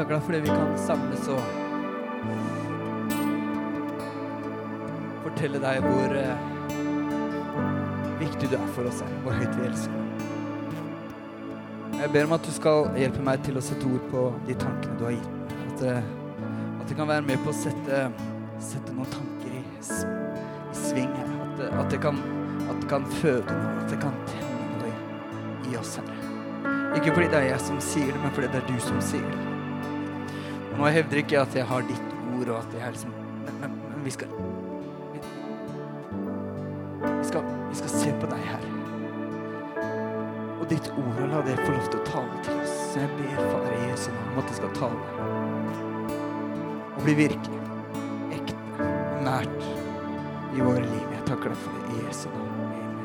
takker 0.00 0.20
for 0.24 0.32
det 0.32 0.40
vi 0.46 0.48
kan 0.48 0.70
samles 0.80 1.26
og 1.28 1.40
fortelle 5.26 5.60
deg 5.60 5.82
hvor 5.84 6.14
eh, 6.16 6.46
viktig 8.20 8.48
du 8.52 8.56
er 8.56 8.70
for 8.74 8.88
oss, 8.88 9.02
her, 9.04 9.12
Hvor 9.24 9.36
høyt 9.36 9.58
vi 9.58 9.66
elsker. 9.68 9.98
Jeg 12.00 12.12
ber 12.14 12.24
om 12.30 12.32
at 12.38 12.46
du 12.48 12.52
skal 12.56 12.88
hjelpe 12.96 13.24
meg 13.24 13.42
til 13.44 13.60
å 13.60 13.64
sette 13.64 13.84
ord 13.90 14.06
på 14.12 14.22
de 14.48 14.56
tankene 14.62 14.96
du 14.96 15.04
har 15.04 15.14
gitt. 15.18 15.52
At, 15.66 15.84
eh, 15.90 16.10
at 16.80 16.88
det 16.88 16.96
kan 16.96 17.10
være 17.12 17.26
med 17.28 17.44
på 17.44 17.52
å 17.52 17.56
sette, 17.60 18.00
sette 18.70 18.96
noen 18.96 19.12
tanker 19.12 19.52
i, 19.52 19.60
i 19.60 20.80
sving 20.80 21.12
her. 21.18 21.28
At, 21.44 21.52
det- 21.60 21.70
at, 21.76 21.92
det 21.92 22.00
kan, 22.06 22.16
at 22.70 22.80
det 22.80 22.88
kan 22.94 23.04
føde 23.20 23.44
noe, 23.52 23.76
at 23.84 23.92
det 23.92 24.00
kan 24.00 24.16
tenne 24.32 24.64
noe 24.80 24.88
i, 24.88 25.74
i 25.74 25.78
oss, 25.80 25.98
Herre. 26.00 26.16
Ikke 26.96 27.12
fordi 27.12 27.28
det 27.30 27.38
er 27.44 27.48
jeg 27.52 27.62
som 27.68 27.84
sier 27.84 28.10
det, 28.16 28.20
men 28.24 28.32
fordi 28.34 28.48
det 28.56 28.64
er 28.64 28.68
du 28.72 28.76
som 28.82 29.04
sier 29.04 29.28
det. 29.28 29.49
Og 30.80 30.86
nå 30.86 30.94
hevder 30.94 31.18
ikke 31.20 31.34
jeg 31.34 31.44
at 31.44 31.56
jeg 31.58 31.66
har 31.68 31.82
ditt 31.84 32.12
ord, 32.32 32.48
og 32.48 32.54
at 32.56 32.70
jeg 32.72 32.80
er 32.86 32.92
liksom 32.94 33.10
Men, 33.44 33.56
men, 33.60 33.72
men 33.90 34.04
vi 34.04 34.12
skal 34.14 34.30
vi, 35.12 35.18
vi 37.04 37.26
skal 37.28 37.50
Vi 37.68 37.76
skal 37.76 37.92
se 37.92 38.14
på 38.22 38.30
deg, 38.30 38.46
Herre. 38.48 38.70
Og 40.56 40.64
ditt 40.70 40.88
ord, 40.94 41.20
og 41.20 41.28
la 41.34 41.42
det 41.44 41.58
få 41.60 41.74
lov 41.74 41.84
til 41.84 42.00
å 42.00 42.06
tale 42.08 42.40
til 42.46 42.62
oss. 42.62 42.72
Så 42.94 43.02
jeg 43.02 43.12
ber 43.18 43.44
Far 43.50 43.68
Jesu 43.90 44.08
om 44.14 44.40
at 44.40 44.48
det 44.48 44.56
skal 44.56 44.72
tale. 44.78 45.28
Og 46.96 47.04
bli 47.04 47.18
virkelig, 47.20 47.60
ekte 48.40 48.88
og 48.88 49.22
nært 49.28 49.60
i 50.56 50.64
våre 50.64 50.86
liv. 50.86 51.06
Jeg 51.12 51.26
takker 51.28 51.52
deg 51.52 51.60
for 51.60 51.76
det 51.76 51.92
i 51.92 52.06
Jesu 52.06 52.26
navn. 52.32 52.56
Amen, 52.56 52.99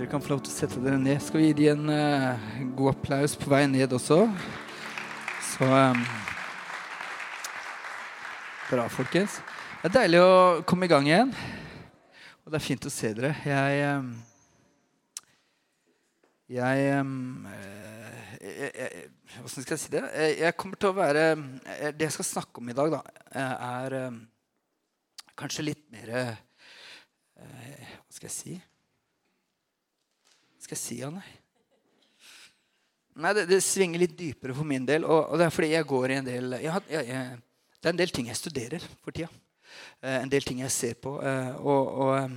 Dere 0.00 0.08
kan 0.08 0.22
få 0.24 0.30
lov 0.32 0.38
til 0.40 0.48
å 0.48 0.56
sette 0.56 0.80
dere 0.80 0.96
ned. 0.96 1.18
Skal 1.20 1.42
vi 1.42 1.48
gi 1.50 1.54
dem 1.58 1.80
en 1.82 1.90
uh, 1.92 2.44
god 2.72 2.94
applaus 2.94 3.34
på 3.36 3.50
vei 3.52 3.66
ned 3.68 3.92
også? 3.92 4.16
Så 5.44 5.66
um, 5.68 5.98
Bra, 8.70 8.86
folkens. 8.88 9.34
Det 9.82 9.90
er 9.90 9.94
deilig 9.98 10.22
å 10.24 10.38
komme 10.64 10.88
i 10.88 10.90
gang 10.94 11.04
igjen. 11.04 11.34
Og 12.40 12.48
det 12.48 12.56
er 12.62 12.64
fint 12.64 12.88
å 12.88 12.94
se 12.94 13.10
dere. 13.18 13.34
Jeg 13.44 13.84
um, 13.98 14.08
Jeg 16.56 16.88
um, 17.04 17.44
jeg- 18.40 19.04
Hvordan 19.36 19.52
skal 19.68 19.76
jeg 19.76 19.84
si 19.84 19.94
det? 19.98 20.04
Jeg 20.46 20.56
kommer 20.56 20.80
til 20.80 20.94
å 20.94 20.96
være 20.96 21.26
eh, 21.36 21.92
Det 21.92 22.08
jeg 22.08 22.16
skal 22.16 22.30
snakke 22.30 22.64
om 22.64 22.72
i 22.72 22.78
dag, 22.80 22.96
da, 22.96 23.04
er 23.36 24.00
kanskje 25.36 25.68
litt 25.68 25.84
mer 25.92 26.16
Hva 27.36 28.08
skal 28.08 28.30
jeg 28.30 28.38
si? 28.40 28.60
Skal 30.70 30.78
jeg 30.78 30.86
si, 30.86 30.96
av 31.02 31.16
Nei, 33.20 33.30
det, 33.34 33.42
det 33.50 33.56
svinger 33.58 33.98
litt 33.98 34.12
dypere 34.14 34.54
for 34.54 34.62
min 34.62 34.84
del. 34.86 35.02
Og, 35.02 35.32
og 35.32 35.40
det 35.40 35.48
er 35.48 35.50
fordi 35.50 35.70
jeg 35.72 35.86
går 35.90 36.12
i 36.12 36.18
en 36.20 36.28
del 36.28 36.54
jeg, 36.62 36.82
jeg, 36.92 37.08
jeg, 37.08 37.40
Det 37.74 37.88
er 37.88 37.94
en 37.96 37.98
del 37.98 38.12
ting 38.14 38.28
jeg 38.30 38.38
studerer 38.38 38.84
for 39.02 39.10
tida. 39.10 39.26
Eh, 39.98 40.20
en 40.20 40.30
del 40.30 40.46
ting 40.46 40.60
jeg 40.62 40.70
ser 40.70 40.94
på. 41.02 41.16
Eh, 41.26 41.58
og 41.58 41.90
og 42.04 42.12
em, 42.20 42.36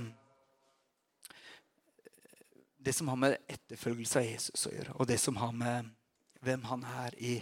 det 2.84 2.96
som 2.98 3.12
har 3.12 3.20
med 3.22 3.36
etterfølgelse 3.46 4.18
av 4.24 4.26
Jesus 4.26 4.66
å 4.66 4.74
gjøre, 4.74 4.98
og 4.98 5.08
det 5.12 5.20
som 5.22 5.38
har 5.38 5.54
med 5.54 5.94
hvem 6.44 6.66
han 6.72 6.82
er 7.06 7.14
i, 7.22 7.36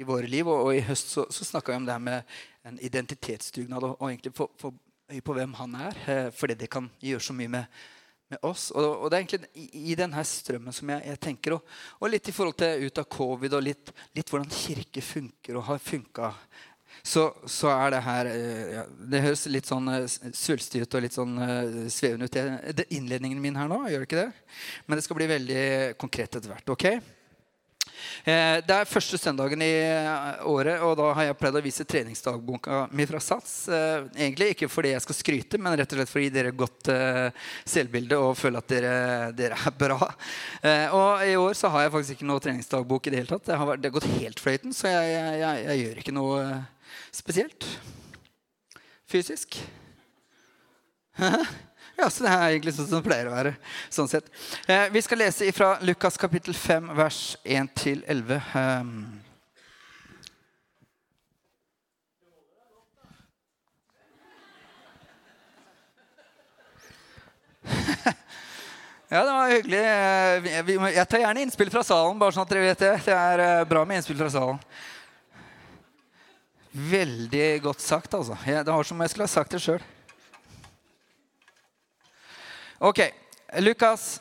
i 0.00 0.08
våre 0.08 0.32
liv. 0.32 0.48
Og, 0.48 0.70
og 0.70 0.80
i 0.80 0.86
høst 0.88 1.12
så, 1.12 1.26
så 1.28 1.44
snakka 1.44 1.74
vi 1.74 1.82
om 1.82 1.90
det 1.90 1.98
her 1.98 2.06
med 2.08 2.40
en 2.64 2.80
identitetsdugnad, 2.88 3.84
og, 3.84 4.00
egentlig 4.08 4.32
få 4.32 4.72
øye 5.12 5.20
på 5.28 5.36
hvem 5.36 5.60
han 5.60 5.76
er. 5.90 6.02
Eh, 6.08 6.32
fordi 6.32 6.56
det 6.64 6.72
kan 6.72 6.88
gjøre 7.04 7.28
så 7.28 7.36
mye 7.36 7.52
med, 7.58 7.80
med 8.32 8.44
oss. 8.46 8.68
Og, 8.74 8.86
og 8.86 9.10
det 9.10 9.18
er 9.18 9.24
egentlig 9.24 9.50
i, 9.54 9.92
i 9.92 9.98
denne 9.98 10.24
strømmen 10.26 10.74
som 10.74 10.94
jeg, 10.94 11.04
jeg 11.12 11.20
tenker, 11.24 11.56
og, 11.58 11.76
og 12.00 12.12
litt 12.12 12.28
i 12.28 12.34
forhold 12.34 12.58
til 12.60 12.88
ut 12.88 13.02
av 13.02 13.10
covid, 13.18 13.58
og 13.58 13.66
litt, 13.66 13.92
litt 14.16 14.32
hvordan 14.32 14.50
kirke 14.52 15.04
funker 15.04 15.60
og 15.60 15.68
har 15.70 15.82
funka. 15.82 16.32
Så, 17.02 17.28
så 17.46 17.70
er 17.70 17.92
det 17.94 18.00
her 18.02 18.28
eh, 18.30 18.62
ja, 18.74 18.82
Det 19.12 19.20
høres 19.22 19.44
litt 19.52 19.68
sånn 19.68 19.86
eh, 19.92 20.06
svulstig 20.34 20.82
ut 20.82 20.96
og 20.96 21.04
litt 21.04 21.14
sånn 21.14 21.36
eh, 21.44 21.76
svevende 21.92 22.26
ut. 22.26 22.34
Det, 22.34 22.74
det 22.80 22.88
innledningen 22.96 23.40
min 23.42 23.58
her 23.58 23.70
nå, 23.70 23.84
gjør 23.86 24.02
det 24.02 24.08
ikke 24.08 24.24
det? 24.24 24.56
Men 24.86 24.98
det 24.98 25.06
skal 25.06 25.20
bli 25.20 25.30
veldig 25.30 25.62
konkret 26.00 26.40
etter 26.40 26.50
hvert. 26.50 26.74
ok? 26.74 27.17
Eh, 28.24 28.58
Det 28.66 28.74
er 28.74 28.88
første 28.88 29.18
søndagen 29.20 29.62
i 29.64 29.70
eh, 29.82 30.46
året, 30.48 30.80
og 30.84 30.96
da 31.00 31.10
har 31.16 31.28
jeg 31.28 31.38
pleid 31.40 31.58
å 31.58 31.62
vise 31.64 31.86
treningsdagboka 31.88 32.86
mi 32.92 33.06
fra 33.08 33.20
Sats. 33.22 33.68
Eh, 33.68 34.06
Egentlig 34.16 34.52
ikke 34.54 34.70
fordi 34.72 34.92
jeg 34.94 35.04
skal 35.04 35.18
skryte, 35.18 35.60
men 35.62 35.76
rett 35.78 35.92
og 35.92 36.00
slett 36.00 36.12
for 36.12 36.20
å 36.20 36.24
gi 36.24 36.32
dere 36.34 36.54
godt 36.56 36.90
eh, 36.94 37.28
selvbilde 37.68 38.18
og 38.22 38.36
føle 38.38 38.62
at 38.62 38.72
dere, 38.72 38.96
dere 39.38 39.58
er 39.58 39.76
bra. 39.78 40.10
Og 40.98 41.22
i 41.26 41.36
år 41.38 41.54
så 41.58 41.70
har 41.72 41.86
jeg 41.86 41.94
faktisk 41.94 42.16
ikke 42.18 42.28
noe 42.28 42.42
treningsdagbok 42.42 43.06
i 43.06 43.12
det 43.14 43.22
hele 43.22 43.32
tatt. 43.32 43.46
Det 43.48 43.58
har, 43.60 43.72
har 43.76 43.94
gått 43.98 44.10
helt 44.18 44.42
fløyten, 44.42 44.74
så 44.76 44.90
jeg, 44.90 45.14
jeg, 45.14 45.38
jeg, 45.42 45.64
jeg 45.68 45.84
gjør 45.84 46.02
ikke 46.02 46.16
noe 46.16 46.42
spesielt 47.14 47.68
fysisk. 49.08 49.60
Ja, 51.98 52.06
så 52.10 52.22
det 52.22 52.30
er 52.30 52.52
egentlig 52.52 52.72
sånn 52.76 52.86
som 52.86 53.00
det 53.00 53.08
pleier 53.08 53.26
å 53.26 53.34
være. 53.34 53.52
sånn 53.90 54.06
sett. 54.10 54.28
Eh, 54.70 54.84
vi 54.94 55.00
skal 55.02 55.18
lese 55.18 55.48
fra 55.52 55.72
Lukas 55.82 56.16
kapittel 56.20 56.54
5, 56.54 56.92
vers 56.94 57.22
1-11. 57.42 58.38
Um, 58.54 58.92
ja, 69.08 69.24
det 69.24 69.32
var 69.32 69.50
hyggelig. 69.50 69.78
Eh, 69.78 70.94
Jeg 70.94 71.08
tar 71.08 71.24
gjerne 71.24 71.42
innspill 71.42 71.70
fra 71.72 71.82
salen, 71.86 72.18
bare 72.20 72.32
sånn 72.36 72.46
at 72.46 72.52
dere 72.54 72.68
vet 72.70 72.86
det. 72.86 72.94
Det 73.08 73.18
er 73.18 73.44
eh, 73.48 73.66
bra 73.74 73.84
med 73.88 73.98
innspill 74.00 74.20
fra 74.22 74.30
salen. 74.38 74.62
Veldig 76.78 77.48
godt 77.64 77.82
sagt, 77.82 78.14
altså. 78.14 78.38
Det 78.46 78.70
var 78.70 78.86
som 78.86 78.98
om 78.98 79.02
jeg 79.02 79.10
skulle 79.16 79.26
ha 79.26 79.34
sagt 79.34 79.56
det 79.56 79.64
sjøl. 79.64 79.82
Ok, 82.78 83.00
Lukas 83.58 84.20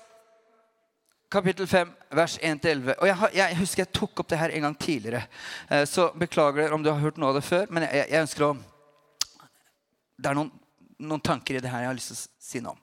kapittel 1.29 1.67
5, 1.67 1.91
vers 2.09 2.39
1-11. 2.39 2.95
Og 2.97 3.07
jeg, 3.07 3.29
jeg 3.37 3.57
husker 3.59 3.83
jeg 3.83 3.93
tok 3.93 4.21
opp 4.23 4.29
det 4.31 4.39
her 4.41 4.53
en 4.57 4.63
gang 4.65 4.77
tidligere. 4.81 5.27
Eh, 5.69 5.83
Så 5.85 6.07
beklager 6.17 6.63
dere 6.63 6.73
om 6.73 6.81
du 6.81 6.89
har 6.89 6.97
hørt 6.97 7.19
noe 7.21 7.29
av 7.29 7.37
det 7.37 7.43
før, 7.45 7.67
men 7.69 7.85
jeg, 7.85 8.07
jeg, 8.09 8.21
ønsker 8.23 8.47
å 8.47 8.55
Det 10.17 10.31
er 10.31 10.37
noen, 10.39 10.49
noen 10.97 11.21
tanker 11.21 11.59
i 11.59 11.61
det 11.61 11.69
her 11.69 11.83
jeg 11.83 11.89
har 11.91 11.97
lyst 11.99 12.09
til 12.09 12.17
å 12.17 12.47
si 12.47 12.61
noe 12.65 12.73
om. 12.73 12.79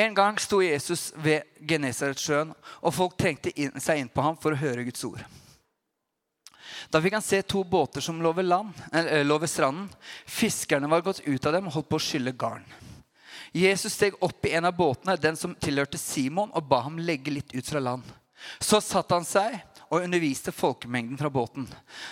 En 0.00 0.14
gang 0.16 0.38
sto 0.40 0.62
Jesus 0.64 1.10
ved 1.20 1.44
Genesaretsjøen, 1.60 2.54
og 2.80 2.94
folk 2.96 3.18
trengte 3.20 3.52
inn, 3.52 3.76
seg 3.76 4.00
inn 4.00 4.08
på 4.08 4.24
ham 4.24 4.38
for 4.40 4.56
å 4.56 4.62
høre 4.62 4.86
Guds 4.86 5.04
ord. 5.04 5.20
Da 6.88 7.02
fikk 7.04 7.18
han 7.18 7.26
se 7.26 7.42
to 7.44 7.60
båter 7.68 8.00
som 8.00 8.24
lå 8.24 8.32
ved, 8.32 8.48
land, 8.48 8.72
eller, 8.88 9.28
lå 9.28 9.36
ved 9.44 9.52
stranden. 9.52 9.92
Fiskerne 10.24 10.88
var 10.88 11.04
gått 11.04 11.20
ut 11.26 11.46
av 11.46 11.52
dem 11.52 11.68
og 11.68 11.76
holdt 11.76 11.92
på 11.92 12.00
å 12.00 12.06
skylle 12.06 12.32
garn. 12.32 12.64
Jesus 13.52 13.94
steg 13.94 14.16
opp 14.24 14.46
i 14.46 14.54
en 14.56 14.64
av 14.64 14.76
båtene, 14.76 15.16
den 15.20 15.36
som 15.36 15.54
tilhørte 15.54 16.00
Simon, 16.00 16.52
og 16.56 16.68
ba 16.68 16.82
ham 16.86 16.98
legge 16.98 17.34
litt 17.34 17.52
ut 17.52 17.68
fra 17.68 17.82
land. 17.82 18.06
Så 18.58 18.80
satte 18.80 19.14
han 19.14 19.26
seg 19.28 19.58
og 19.92 20.00
underviste 20.00 20.54
folkemengden 20.56 21.18
fra 21.20 21.30
båten. 21.30 21.66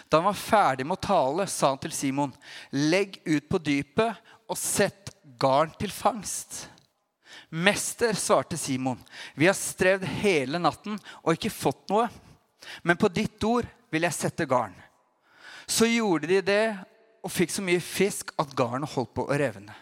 Da 0.09 0.21
han 0.21 0.29
var 0.29 0.37
ferdig 0.37 0.85
med 0.87 0.99
å 0.99 1.07
tale, 1.07 1.47
sa 1.49 1.73
han 1.73 1.81
til 1.81 1.95
Simon, 1.97 2.35
legg 2.71 3.17
ut 3.25 3.49
på 3.49 3.59
dypet 3.59 4.21
og 4.51 4.59
sett 4.61 5.15
garn 5.41 5.73
til 5.81 5.93
fangst. 5.95 6.67
Mester, 7.51 8.13
svarte 8.15 8.59
Simon, 8.61 9.01
vi 9.35 9.49
har 9.49 9.57
strevd 9.59 10.05
hele 10.21 10.61
natten 10.61 11.01
og 11.23 11.35
ikke 11.35 11.51
fått 11.51 11.89
noe. 11.91 12.07
Men 12.85 13.01
på 13.01 13.09
ditt 13.09 13.43
ord 13.49 13.67
vil 13.91 14.05
jeg 14.07 14.19
sette 14.19 14.47
garn. 14.47 14.77
Så 15.67 15.89
gjorde 15.89 16.29
de 16.31 16.41
det 16.45 16.65
og 17.25 17.33
fikk 17.33 17.53
så 17.55 17.65
mye 17.65 17.83
fisk 17.83 18.35
at 18.41 18.53
garnet 18.57 18.93
holdt 18.93 19.15
på 19.17 19.25
å 19.25 19.39
revne. 19.41 19.75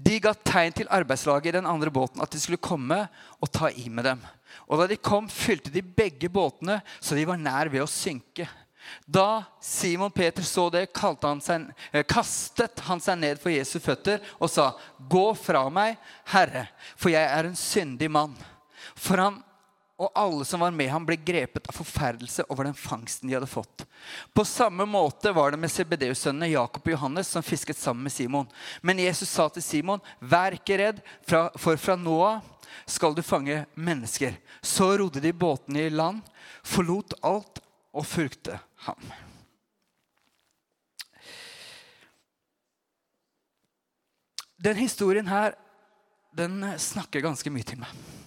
De 0.00 0.16
ga 0.22 0.32
tegn 0.34 0.72
til 0.76 0.88
arbeidslaget 0.92 1.50
i 1.50 1.56
den 1.58 1.68
andre 1.68 1.92
båten 1.92 2.22
at 2.24 2.32
de 2.32 2.40
skulle 2.40 2.62
komme 2.62 3.02
og 3.40 3.50
ta 3.52 3.68
i 3.68 3.88
med 3.92 4.06
dem. 4.08 4.22
Og 4.70 4.80
da 4.80 4.86
de 4.90 4.96
kom, 4.96 5.28
fylte 5.28 5.72
de 5.72 5.82
begge 5.82 6.30
båtene, 6.32 6.80
så 7.00 7.18
de 7.18 7.26
var 7.28 7.40
nær 7.40 7.70
ved 7.72 7.84
å 7.84 7.90
synke. 7.90 8.48
Da 9.06 9.42
Simon 9.62 10.10
Peter 10.10 10.42
så 10.46 10.68
det, 10.72 10.86
han 10.96 11.42
seg, 11.44 11.68
eh, 11.92 12.06
kastet 12.08 12.80
han 12.86 13.02
seg 13.02 13.18
ned 13.20 13.42
for 13.42 13.52
Jesu 13.52 13.78
føtter 13.78 14.20
og 14.40 14.50
sa, 14.50 14.72
'Gå 14.98 15.36
fra 15.36 15.68
meg, 15.68 15.98
Herre, 16.24 16.68
for 16.96 17.10
jeg 17.10 17.22
er 17.22 17.44
en 17.46 17.56
syndig 17.56 18.10
mann.' 18.10 18.36
For 18.96 19.16
han 19.16 19.42
og 20.00 20.12
alle 20.16 20.44
som 20.48 20.62
var 20.64 20.72
med 20.72 20.88
ham, 20.88 21.04
ble 21.04 21.18
grepet 21.20 21.66
av 21.68 21.76
forferdelse 21.76 22.46
over 22.48 22.64
den 22.64 22.76
fangsten 22.76 23.28
de 23.28 23.34
hadde 23.36 23.48
fått. 23.50 23.84
På 24.32 24.46
samme 24.48 24.86
måte 24.88 25.32
var 25.36 25.52
det 25.52 25.60
med 25.60 25.72
CBD-sønnene 25.72 26.48
Jakob 26.54 26.86
og 26.88 26.94
Johannes 26.94 27.28
som 27.28 27.44
fisket 27.44 27.76
sammen 27.76 28.06
med 28.08 28.14
Simon. 28.14 28.48
Men 28.80 29.02
Jesus 29.02 29.28
sa 29.28 29.48
til 29.48 29.62
Simon, 29.62 30.00
'Vær 30.20 30.56
ikke 30.56 30.78
redd, 30.80 31.02
for 31.26 31.76
fra 31.76 31.96
nå 31.96 32.16
av 32.24 32.40
skal 32.86 33.14
du 33.14 33.22
fange 33.22 33.66
mennesker.' 33.76 34.38
Så 34.62 34.96
rodde 34.96 35.20
de 35.20 35.32
båtene 35.32 35.84
i 35.84 35.92
land, 35.92 36.22
forlot 36.64 37.14
alt 37.22 37.60
og 37.92 38.06
fulgte 38.06 38.60
ham. 38.86 39.12
Den 44.56 44.76
historien 44.76 45.26
her, 45.26 45.54
den 46.36 46.64
snakker 46.78 47.20
ganske 47.20 47.50
mye 47.50 47.64
til 47.64 47.80
meg. 47.80 48.19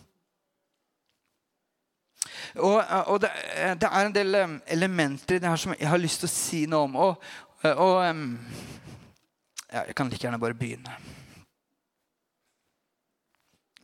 Og, 2.56 2.84
og 3.08 3.22
det, 3.22 3.32
det, 3.82 3.90
er 3.90 4.06
en 4.06 4.14
del 4.14 4.36
elementer 4.68 5.36
i 5.36 5.42
det 5.42 5.50
her 5.50 5.58
som 5.58 5.74
jeg 5.74 5.90
har 5.90 6.02
lyst 6.02 6.22
til 6.22 6.30
å 6.30 6.34
si 6.34 6.60
noe 6.70 6.86
om. 6.86 6.98
Og, 7.02 7.24
og 7.72 7.96
ja, 9.74 9.86
Jeg 9.88 9.96
kan 9.98 10.10
like 10.12 10.22
gjerne 10.22 10.42
bare 10.42 10.58
begynne. 10.58 10.98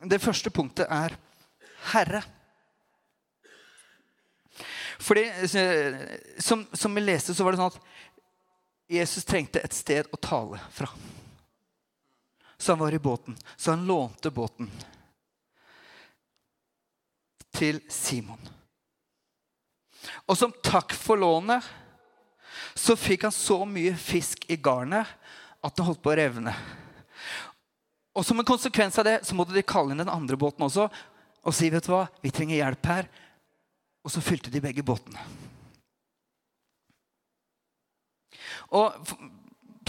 Det 0.06 0.22
første 0.22 0.50
punktet 0.54 0.86
er 0.90 1.16
Herre. 1.94 2.22
Fordi, 5.00 5.26
som, 6.40 6.68
som 6.74 6.96
vi 6.96 7.02
leste, 7.02 7.34
så 7.34 7.44
var 7.44 7.56
det 7.56 7.62
sånn 7.62 7.72
at 7.72 7.82
Jesus 8.90 9.26
trengte 9.26 9.62
et 9.64 9.76
sted 9.76 10.08
å 10.12 10.20
tale 10.22 10.60
fra. 10.76 10.90
Så 12.58 12.74
han 12.74 12.80
var 12.82 12.94
i 12.94 13.00
båten. 13.00 13.38
Så 13.56 13.72
han 13.72 13.86
lånte 13.88 14.32
båten 14.32 14.70
til 17.56 17.80
Simon. 17.90 18.59
Og 20.28 20.38
som 20.38 20.54
takk 20.64 20.94
for 20.96 21.20
lånet 21.20 21.66
så 22.78 22.96
fikk 22.96 23.28
han 23.28 23.36
så 23.36 23.62
mye 23.68 23.96
fisk 24.00 24.46
i 24.52 24.58
garnet 24.60 25.08
at 25.60 25.76
det 25.76 25.86
holdt 25.86 26.02
på 26.04 26.14
å 26.14 26.18
revne. 26.20 26.54
Og 28.16 28.26
Som 28.26 28.40
en 28.40 28.48
konsekvens 28.48 28.98
av 29.00 29.06
det 29.08 29.20
så 29.28 29.36
måtte 29.36 29.56
de 29.56 29.64
kalle 29.64 29.94
inn 29.94 30.02
den 30.02 30.12
andre 30.12 30.38
båten 30.40 30.66
også 30.66 30.90
og 31.40 31.56
si 31.56 31.70
vet 31.72 31.86
du 31.86 31.94
hva, 31.94 32.06
vi 32.20 32.32
trenger 32.36 32.60
hjelp 32.60 32.88
her. 32.90 33.06
Og 34.04 34.12
så 34.12 34.24
fylte 34.24 34.52
de 34.52 34.62
begge 34.64 34.84
båtene. 34.86 35.22
Og 38.76 39.14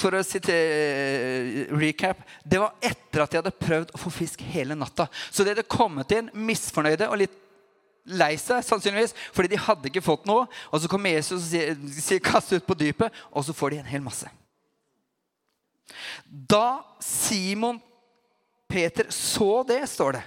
for 0.01 0.17
å 0.17 0.23
sitere 0.25 1.67
recap 1.77 2.23
Det 2.41 2.61
var 2.63 2.79
etter 2.81 3.21
at 3.21 3.33
de 3.33 3.41
hadde 3.41 3.53
prøvd 3.61 3.91
å 3.93 4.01
få 4.01 4.13
fisk 4.15 4.41
hele 4.55 4.77
natta. 4.79 5.09
Så 5.31 5.45
de 5.45 5.53
hadde 5.53 5.69
kommet 5.69 6.15
inn 6.17 6.31
misfornøyde 6.33 7.11
og 7.11 7.21
litt 7.21 7.37
lei 8.05 8.35
seg, 8.41 8.65
sannsynligvis, 8.65 9.15
fordi 9.35 9.53
de 9.53 9.61
hadde 9.61 9.91
ikke 9.91 10.05
fått 10.05 10.27
noe. 10.29 10.47
Og 10.71 10.83
så 10.83 10.91
kommer 10.91 11.13
Jesus 11.15 11.39
og 11.39 11.47
sier, 11.49 11.77
sier 11.97 12.21
'kast 12.21 12.53
ut 12.53 12.67
på 12.67 12.75
dypet', 12.75 13.13
og 13.31 13.45
så 13.45 13.53
får 13.53 13.71
de 13.71 13.79
en 13.79 13.93
hel 13.93 14.03
masse. 14.03 14.29
Da 16.27 16.83
Simon 17.01 17.81
Peter 18.69 19.07
så 19.11 19.63
det, 19.67 19.89
står 19.89 20.13
det, 20.13 20.23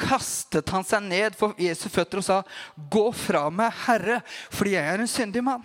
kastet 0.00 0.68
han 0.72 0.84
seg 0.84 1.02
ned 1.04 1.36
for 1.36 1.54
Jesu 1.60 1.88
føtter 1.88 2.18
og 2.18 2.24
sa, 2.24 2.42
'Gå 2.76 3.12
fra 3.12 3.50
meg, 3.50 3.72
Herre, 3.86 4.22
fordi 4.50 4.70
jeg 4.70 4.84
er 4.84 5.00
en 5.00 5.06
syndig 5.06 5.44
mann.' 5.44 5.64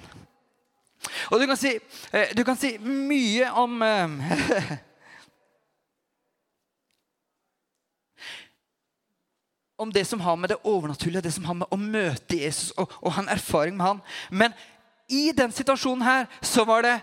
Og 1.31 1.39
du 1.39 1.45
kan 1.45 1.57
si, 1.57 1.79
eh, 2.13 2.33
du 2.35 2.43
kan 2.43 2.57
si 2.57 2.77
mye 2.77 3.51
om 3.51 3.81
Om 9.77 9.91
det 9.91 10.05
som 10.05 10.21
har 10.23 10.37
med 10.39 10.49
det 10.49 10.61
overnaturlige, 10.63 11.21
det 11.21 11.33
som 11.35 11.45
har 11.45 11.57
med 11.59 11.67
å 11.71 11.79
møte 11.79 12.37
Jesus 12.39 12.71
og, 12.79 12.91
og 13.01 13.11
ha 13.11 13.25
en 13.25 13.33
erfaring 13.33 13.75
med 13.75 13.85
han. 13.85 14.01
Men 14.31 14.55
i 15.11 15.31
den 15.35 15.51
situasjonen 15.51 16.05
her 16.05 16.27
så 16.41 16.63
var 16.65 16.85
det 16.85 16.95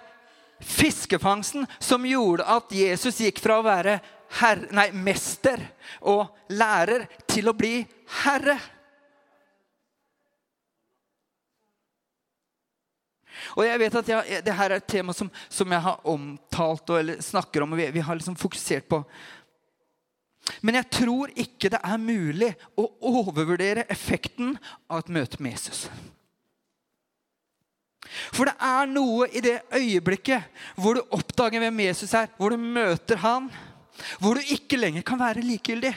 fiskefangsten 0.63 1.67
som 1.83 2.07
gjorde 2.07 2.47
at 2.49 2.73
Jesus 2.73 3.21
gikk 3.21 3.43
fra 3.43 3.59
å 3.59 3.67
være 3.67 3.99
herre, 4.39 4.69
nei, 4.73 4.89
mester 4.95 5.61
og 6.01 6.31
lærer 6.55 7.05
til 7.29 7.51
å 7.51 7.57
bli 7.57 7.83
herre. 8.23 8.57
Og 13.57 13.67
jeg 13.67 13.81
vet 13.83 13.97
at 14.01 14.11
jeg, 14.13 14.41
det 14.47 14.57
her 14.57 14.71
er 14.71 14.81
et 14.81 14.89
tema 14.89 15.15
som, 15.17 15.29
som 15.53 15.73
jeg 15.73 15.85
har 15.85 16.09
omtalt 16.09 16.93
og, 16.93 16.99
eller 17.01 17.23
snakker 17.25 17.65
om, 17.65 17.75
og 17.75 17.81
vi, 17.81 17.91
vi 17.93 18.05
har 18.05 18.17
liksom 18.17 18.39
fokusert 18.39 18.89
på. 18.89 19.03
Men 20.63 20.81
jeg 20.81 20.91
tror 20.99 21.31
ikke 21.39 21.71
det 21.73 21.81
er 21.87 22.01
mulig 22.03 22.51
å 22.79 22.89
overvurdere 23.13 23.87
effekten 23.93 24.57
av 24.91 25.03
et 25.03 25.13
møte 25.15 25.39
med 25.43 25.55
Jesus. 25.55 25.87
For 28.35 28.49
det 28.49 28.57
er 28.59 28.89
noe 28.91 29.29
i 29.31 29.43
det 29.45 29.61
øyeblikket 29.73 30.65
hvor 30.77 30.99
du 30.99 31.15
oppdager 31.15 31.63
hvem 31.63 31.85
Jesus 31.87 32.13
er, 32.19 32.31
hvor 32.37 32.53
du 32.53 32.61
møter 32.61 33.21
han, 33.23 33.47
hvor 34.21 34.37
du 34.37 34.55
ikke 34.55 34.81
lenger 34.81 35.07
kan 35.07 35.21
være 35.21 35.45
likegyldig. 35.47 35.93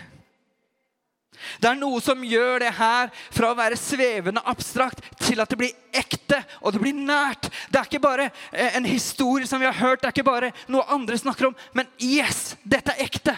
Det 1.59 1.68
er 1.68 1.75
noe 1.77 2.00
som 2.03 2.21
gjør 2.24 2.62
det 2.63 2.71
her 2.77 3.09
fra 3.33 3.50
å 3.51 3.57
være 3.57 3.80
svevende 3.80 4.44
abstrakt 4.47 5.01
til 5.19 5.42
at 5.44 5.51
det 5.51 5.59
blir 5.59 5.74
ekte 5.95 6.39
og 6.62 6.75
det 6.75 6.81
blir 6.86 6.95
nært. 6.95 7.50
Det 7.69 7.81
er 7.81 7.89
ikke 7.89 8.03
bare 8.06 8.30
eh, 8.51 8.77
en 8.77 8.88
historie 8.88 9.47
som 9.50 9.59
vi 9.59 9.68
har 9.68 9.75
hørt, 9.81 10.01
det 10.01 10.09
er 10.09 10.15
ikke 10.15 10.30
bare 10.30 10.53
noe 10.71 10.88
andre 10.95 11.19
snakker 11.19 11.50
om. 11.50 11.57
Men 11.75 11.89
yes, 12.00 12.56
dette 12.63 12.95
er 12.95 13.03
ekte. 13.09 13.36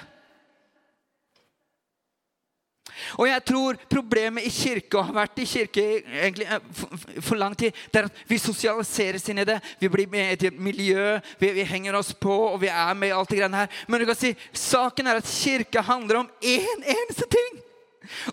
Og 3.16 3.28
jeg 3.30 3.44
tror 3.48 3.80
problemet 3.90 4.48
i 4.48 4.52
kirke, 4.54 4.98
og 4.98 5.10
har 5.10 5.18
vært 5.22 5.42
i 5.42 5.48
kirke 5.48 5.86
egentlig 6.04 6.48
eh, 6.52 7.22
for, 7.22 7.36
lang 7.40 7.56
tid, 7.58 7.76
det 7.94 8.02
er 8.02 8.10
at 8.10 8.24
vi 8.28 8.40
sosialiseres 8.42 9.28
inn 9.32 9.42
i 9.44 9.48
det. 9.48 9.60
Vi 9.80 9.92
blir 9.94 10.10
med 10.12 10.44
i 10.44 10.50
et 10.50 10.60
miljø, 10.60 11.18
vi, 11.40 11.52
vi, 11.56 11.68
henger 11.68 11.98
oss 12.00 12.14
på, 12.14 12.34
og 12.54 12.60
vi 12.62 12.72
er 12.72 12.98
med 12.98 13.12
i 13.12 13.16
alt 13.16 13.32
det 13.32 13.40
greiene 13.42 13.64
her. 13.64 13.80
Men 13.88 14.02
du 14.02 14.08
kan 14.10 14.20
si, 14.20 14.34
saken 14.52 15.08
er 15.08 15.22
at 15.22 15.32
kirke 15.32 15.84
handler 15.86 16.24
om 16.24 16.32
én 16.42 16.68
en, 16.68 16.84
eneste 16.84 17.28
ting. 17.32 17.62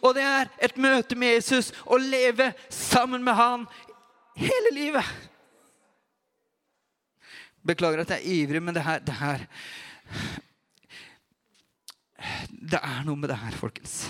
Og 0.03 0.15
det 0.17 0.23
er 0.23 0.51
et 0.63 0.77
møte 0.79 1.17
med 1.19 1.37
Jesus, 1.37 1.73
å 1.87 1.99
leve 1.99 2.53
sammen 2.73 3.25
med 3.27 3.39
han 3.39 3.67
hele 4.39 4.75
livet. 4.75 5.09
Beklager 7.65 8.05
at 8.05 8.13
jeg 8.15 8.21
er 8.21 8.43
ivrig, 8.43 8.63
men 8.63 8.77
det 8.77 8.85
her, 8.85 9.01
det 9.01 9.17
her 9.19 9.47
Det 12.75 12.81
er 12.81 13.03
noe 13.05 13.19
med 13.21 13.29
det 13.29 13.41
her, 13.41 13.57
folkens. 13.57 14.09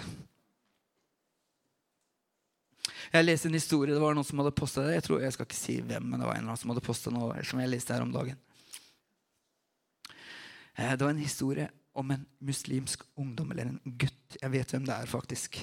Jeg 3.14 3.28
leste 3.28 3.46
en 3.46 3.54
historie. 3.54 3.94
Det 3.94 4.02
var 4.02 4.16
noen 4.16 4.26
som 4.26 4.40
hadde 4.42 4.50
posta 4.58 4.82
det. 4.82 4.96
Jeg 4.96 5.06
tror, 5.06 5.20
jeg 5.22 5.34
skal 5.36 5.46
ikke 5.46 5.58
si 5.58 5.76
hvem, 5.86 6.08
men 6.10 6.18
det 6.18 6.26
var 6.26 6.34
en 6.34 6.42
eller 6.42 6.50
annen 6.50 6.60
som 6.64 6.72
hadde 6.72 6.82
posta 6.82 7.12
noe 7.14 7.44
som 7.46 7.60
jeg 7.62 7.70
leste 7.70 7.94
her 7.94 8.02
om 8.02 8.10
dagen. 8.14 8.40
Eh, 10.74 10.90
det 10.90 11.04
var 11.04 11.12
en 11.12 11.22
historie 11.22 11.68
om 11.94 12.10
en 12.10 12.24
muslimsk 12.42 13.04
ungdom, 13.14 13.52
eller 13.54 13.70
en 13.70 13.96
gutt. 14.02 14.38
Jeg 14.40 14.50
vet 14.50 14.74
hvem 14.74 14.88
det 14.88 14.96
er, 14.96 15.06
faktisk. 15.06 15.60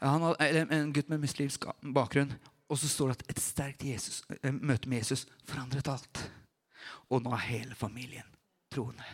Han 0.00 0.24
hadde, 0.30 0.64
en 0.78 0.94
gutt 0.96 1.12
med 1.12 1.20
muslimsk 1.26 1.68
bakgrunn. 1.92 2.32
Og 2.72 2.80
så 2.80 2.88
står 2.90 3.12
det 3.12 3.18
at 3.18 3.36
et 3.36 3.44
sterkt 3.44 3.84
Jesus, 3.84 4.22
eh, 4.40 4.50
møte 4.50 4.88
med 4.88 5.04
Jesus 5.04 5.26
forandret 5.44 5.92
alt. 5.92 6.24
Og 7.12 7.20
nå 7.22 7.36
er 7.36 7.48
hele 7.50 7.76
familien 7.76 8.26
troende. 8.72 9.04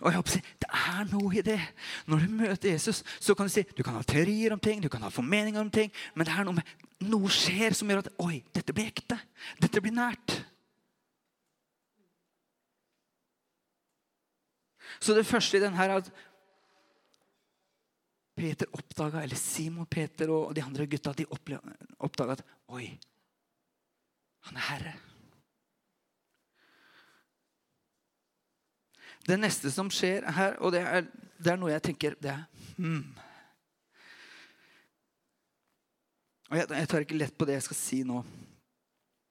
Og 0.00 0.08
jeg 0.10 0.16
håper, 0.18 0.40
Det 0.60 0.68
er 0.68 1.04
noe 1.12 1.34
i 1.34 1.42
det. 1.42 1.60
Når 2.06 2.18
du 2.18 2.32
møter 2.42 2.70
Jesus, 2.70 3.02
så 3.20 3.34
kan 3.34 3.48
du 3.48 3.52
si 3.52 3.64
du 3.76 3.82
kan 3.82 3.94
ha 3.96 4.02
teorier 4.02 4.52
om 4.52 4.60
ting, 4.60 4.82
du 4.82 4.88
kan 4.92 5.02
ha 5.02 5.08
formeninger 5.08 5.60
om 5.60 5.70
ting, 5.70 5.92
men 6.14 6.26
det 6.26 6.34
er 6.34 6.44
noe 6.44 6.60
med 6.60 7.08
noe 7.08 7.30
skjer 7.32 7.74
som 7.74 7.90
gjør 7.90 8.04
at 8.04 8.10
oi, 8.22 8.42
dette 8.54 8.74
blir 8.74 8.90
ekte. 8.92 9.18
Dette 9.62 9.80
blir 9.82 9.94
nært. 9.96 10.36
Så 15.02 15.16
det 15.16 15.26
første 15.26 15.58
i 15.58 15.62
den 15.64 15.74
her 15.74 15.90
er 15.90 16.02
at 16.02 16.12
Peter 18.36 18.68
oppdaga, 18.72 19.22
eller 19.22 19.36
Simon 19.36 19.86
Peter 19.86 20.30
og 20.30 20.54
de 20.56 20.62
andre 20.62 20.86
gutta 20.86 21.12
de 21.16 21.26
oppdaga 21.28 22.36
at 22.36 22.44
oi, 22.72 22.86
han 24.48 24.60
er 24.60 24.68
herre. 24.70 24.94
Det 29.26 29.38
neste 29.38 29.70
som 29.70 29.90
skjer 29.92 30.26
her, 30.34 30.56
og 30.58 30.72
det 30.74 30.82
er, 30.82 31.06
det 31.38 31.52
er 31.52 31.60
noe 31.60 31.70
jeg 31.70 31.84
tenker 31.90 32.16
det 32.22 32.32
er 32.32 32.42
hmm. 32.78 33.04
Og 36.50 36.58
jeg, 36.58 36.68
jeg, 36.68 36.88
tar 36.90 37.04
ikke 37.06 37.16
lett 37.16 37.36
på 37.38 37.46
det 37.48 37.54
jeg 37.56 37.64
skal 37.64 37.78
si 37.78 38.02
nå, 38.04 38.18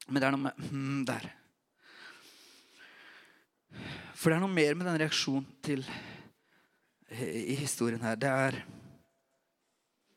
men 0.07 0.17
det 0.17 0.25
er 0.25 0.33
noe 0.33 0.45
med 0.47 0.63
hmm 0.71 1.03
der. 1.05 1.27
For 4.17 4.31
det 4.31 4.39
er 4.39 4.41
noe 4.41 4.53
mer 4.53 4.73
med 4.77 4.89
den 4.89 4.97
reaksjonen 5.03 5.45
til 5.65 5.85
i 7.11 7.55
historien 7.59 8.01
her. 8.01 8.15
Det 8.15 8.29
er 8.29 8.63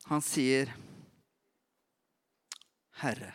Han 0.05 0.21
sier 0.21 0.69
'Herre'. 3.01 3.33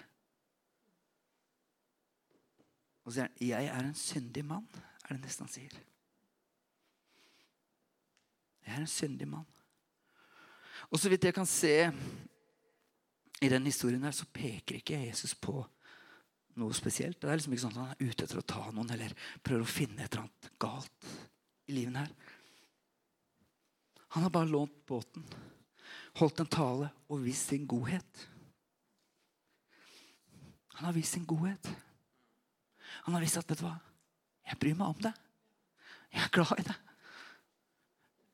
Og 3.05 3.13
så 3.13 3.15
sier 3.15 3.27
han 3.27 3.37
'Jeg 3.41 3.67
er 3.67 3.85
en 3.85 3.95
syndig 3.95 4.45
mann', 4.45 4.83
er 5.05 5.15
det 5.15 5.21
nesten 5.21 5.47
han 5.47 5.53
sier. 5.53 5.75
Jeg 8.67 8.75
er 8.75 8.85
en 8.85 8.91
syndig 8.91 9.29
mann. 9.29 9.47
Og 10.91 10.99
så 10.99 11.11
vidt 11.11 11.25
jeg 11.25 11.37
kan 11.37 11.49
se 11.49 11.75
i 13.41 13.49
den 13.49 13.67
historien 13.69 14.03
her, 14.05 14.15
så 14.15 14.29
peker 14.33 14.81
ikke 14.81 14.99
Jesus 15.07 15.35
på 15.35 15.63
noe 16.61 16.77
spesielt. 16.77 17.21
Det 17.21 17.31
er 17.31 17.39
liksom 17.39 17.55
ikke 17.55 17.65
sånn 17.65 17.77
at 17.77 17.81
han 17.81 17.95
er 17.95 18.11
ute 18.11 18.27
etter 18.27 18.41
å 18.41 18.47
ta 18.47 18.67
noen 18.75 18.91
eller 18.93 19.15
prøver 19.45 19.65
å 19.65 19.71
finne 19.71 20.05
et 20.05 20.13
eller 20.13 20.27
annet 20.27 20.51
galt 20.61 21.11
i 21.71 21.77
livet 21.77 22.01
her. 22.03 22.13
Han 24.17 24.27
har 24.27 24.35
bare 24.35 24.51
lånt 24.51 24.75
båten, 24.91 25.25
holdt 26.19 26.43
en 26.43 26.51
tale 26.51 26.91
og 27.09 27.23
vist 27.23 27.53
sin 27.53 27.69
godhet. 27.71 28.27
Han 30.75 30.89
har 30.89 30.97
vist 30.97 31.15
sin 31.15 31.29
godhet. 31.29 31.71
Han 33.07 33.15
har 33.15 33.23
vist 33.23 33.39
at 33.39 33.49
vet 33.49 33.61
du 33.61 33.67
hva, 33.69 33.77
jeg 34.51 34.59
bryr 34.61 34.79
meg 34.79 34.91
om 34.91 35.03
det. 35.07 35.13
Jeg 36.11 36.25
er 36.27 36.33
glad 36.35 36.59
i 36.59 36.67
det. 36.67 36.77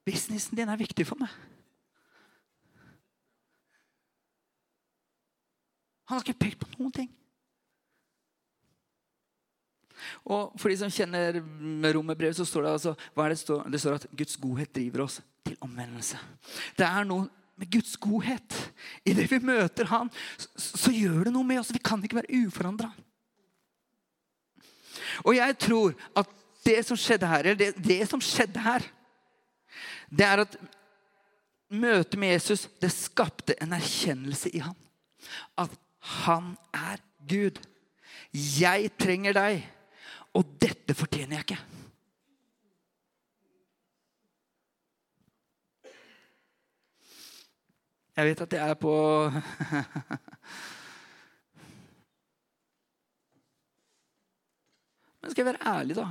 Businessen 0.07 0.59
din 0.59 0.71
er 0.71 0.79
viktig 0.79 1.07
for 1.09 1.19
meg. 1.19 1.33
Han 6.07 6.21
har 6.21 6.23
ikke 6.23 6.45
pekt 6.47 6.61
på 6.63 6.71
noen 6.79 6.93
ting. 6.95 7.09
Og 10.27 10.53
For 10.61 10.71
de 10.71 10.77
som 10.79 10.93
kjenner 10.93 11.41
romerbrevet, 11.97 12.37
så 12.39 12.47
står 12.47 12.67
det 12.67 12.75
altså, 12.77 12.93
hva 13.15 13.27
er 13.27 13.35
det, 13.35 13.41
står, 13.41 13.65
det 13.73 13.81
står 13.83 13.99
at 13.99 14.07
Guds 14.15 14.37
godhet 14.39 14.71
driver 14.75 15.07
oss 15.07 15.19
til 15.47 15.57
omvendelse. 15.65 16.21
Det 16.79 16.87
er 16.87 17.09
noe 17.09 17.27
med 17.57 17.71
Guds 17.73 17.97
godhet. 17.99 18.59
Idet 19.09 19.27
vi 19.33 19.41
møter 19.43 19.89
Han, 19.91 20.11
så, 20.37 20.49
så, 20.55 20.93
gjør 20.95 21.27
det 21.27 21.35
noe 21.35 21.47
med 21.47 21.63
oss. 21.63 21.73
Vi 21.75 21.83
kan 21.83 22.03
ikke 22.05 22.21
være 22.21 22.43
uforandra. 22.47 22.93
Og 25.25 25.37
jeg 25.37 25.59
tror 25.63 25.97
at 26.17 26.31
det 26.67 26.81
som 26.87 26.99
skjedde 26.99 27.31
her, 27.31 27.47
eller 27.47 27.59
det, 27.59 27.73
det 27.83 28.03
som 28.11 28.23
skjedde 28.23 28.63
her, 28.63 28.85
det 30.17 30.27
er 30.27 30.43
at 30.47 30.57
møtet 31.69 32.19
med 32.19 32.33
Jesus 32.37 32.69
det 32.81 32.93
skapte 32.95 33.57
en 33.63 33.73
erkjennelse 33.77 34.49
i 34.55 34.59
ham. 34.65 34.77
At 35.59 35.71
han 36.23 36.55
er 36.75 37.03
Gud. 37.29 37.59
Jeg 38.33 38.91
trenger 39.01 39.33
deg, 39.37 39.65
og 40.37 40.45
dette 40.61 40.95
fortjener 40.95 41.37
jeg 41.39 41.45
ikke. 41.47 41.59
Jeg 48.17 48.25
vet 48.31 48.41
at 48.41 48.53
jeg 48.57 48.71
er 48.71 48.79
på 48.81 48.93
Men 55.21 55.31
skal 55.31 55.43
jeg 55.43 55.51
være 55.51 55.67
ærlig, 55.75 55.97
da? 55.99 56.07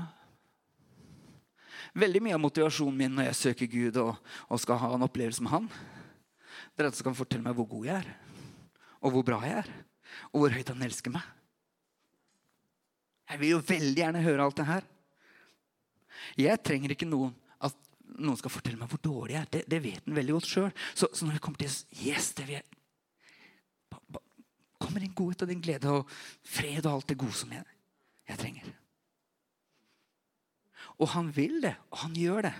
Veldig 1.95 2.21
mye 2.25 2.35
av 2.35 2.43
motivasjonen 2.43 2.97
min 2.99 3.13
når 3.15 3.29
jeg 3.29 3.39
søker 3.39 3.71
Gud 3.71 3.99
og, 4.01 4.17
og 4.51 4.59
skal 4.59 4.81
ha 4.81 4.91
en 4.95 5.05
opplevelse 5.07 5.43
med 5.45 5.53
Han, 5.53 5.69
det 6.75 6.83
er 6.83 6.89
at 6.89 6.95
han 6.95 6.99
skal 6.99 7.15
fortelle 7.15 7.45
meg 7.45 7.55
hvor 7.55 7.69
god 7.71 7.87
jeg 7.87 8.01
er, 8.01 8.09
og 8.99 9.15
hvor 9.15 9.25
bra 9.27 9.39
jeg 9.45 9.61
er, 9.61 9.71
og 10.33 10.43
hvor 10.43 10.55
høyt 10.55 10.71
han 10.73 10.83
elsker 10.83 11.13
meg. 11.15 11.23
Jeg 13.31 13.41
vil 13.41 13.55
jo 13.55 13.63
veldig 13.63 14.01
gjerne 14.01 14.23
høre 14.25 14.43
alt 14.43 14.59
det 14.59 14.67
her. 14.67 14.87
Jeg 16.39 16.61
trenger 16.67 16.93
ikke 16.93 17.07
noen 17.09 17.33
at 17.63 17.75
noen 18.19 18.37
skal 18.39 18.53
fortelle 18.53 18.79
meg 18.79 18.91
hvor 18.91 19.01
dårlig 19.01 19.37
jeg 19.37 19.41
er. 19.41 19.51
Det, 19.55 19.63
det 19.71 19.81
vet 19.83 20.05
han 20.05 20.19
veldig 20.19 20.35
godt 20.37 20.51
sjøl. 20.51 20.71
Så, 20.93 21.09
så, 21.09 21.25
når 21.25 21.37
det 21.37 21.43
kommer 21.47 21.63
til 21.63 22.05
yes, 22.05 22.31
det 22.37 22.47
vil 22.47 22.59
jeg, 22.59 22.65
kommer 24.79 25.01
din 25.01 25.15
godhet 25.17 25.45
og 25.45 25.51
din 25.51 25.63
glede 25.63 25.91
og 25.91 26.11
fred 26.45 26.83
og 26.85 26.91
alt 26.93 27.13
det 27.13 27.19
gode 27.23 27.39
som 27.39 27.55
jeg, 27.55 27.65
jeg 28.29 28.41
trenger. 28.41 28.73
Og 31.01 31.11
han 31.11 31.29
vil 31.35 31.59
det, 31.63 31.75
og 31.91 32.05
han 32.05 32.15
gjør 32.17 32.47
det. 32.47 32.55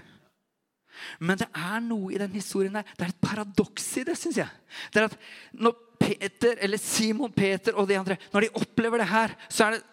Men 1.20 1.39
det 1.39 1.48
er 1.51 1.82
noe 1.84 2.13
i 2.13 2.20
den 2.20 2.32
historien 2.36 2.75
der, 2.77 2.86
det 2.96 3.08
er 3.08 3.12
et 3.12 3.24
paradoks 3.24 3.88
i 4.00 4.06
det, 4.08 4.15
syns 4.20 4.39
jeg. 4.39 4.80
Det 4.94 5.01
er 5.01 5.10
at 5.10 5.18
når 5.60 5.75
Peter, 6.00 6.56
eller 6.62 6.82
Simon 6.82 7.34
Peter 7.34 7.75
og 7.75 7.88
de 7.89 7.98
andre 8.00 8.18
når 8.34 8.46
de 8.46 8.56
opplever 8.62 9.01
det 9.01 9.10
her, 9.10 9.36
så 9.50 9.68
er 9.68 9.77
det 9.77 9.84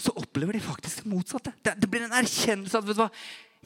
så 0.00 0.14
opplever 0.16 0.56
de 0.56 0.62
faktisk 0.64 1.02
det 1.02 1.10
motsatte. 1.12 1.52
Det, 1.60 1.74
det 1.76 1.88
blir 1.90 2.06
en 2.06 2.18
erkjennelse 2.22 2.78
av 2.78 2.86
vet 2.88 2.96
du 2.96 3.02
hva, 3.02 3.10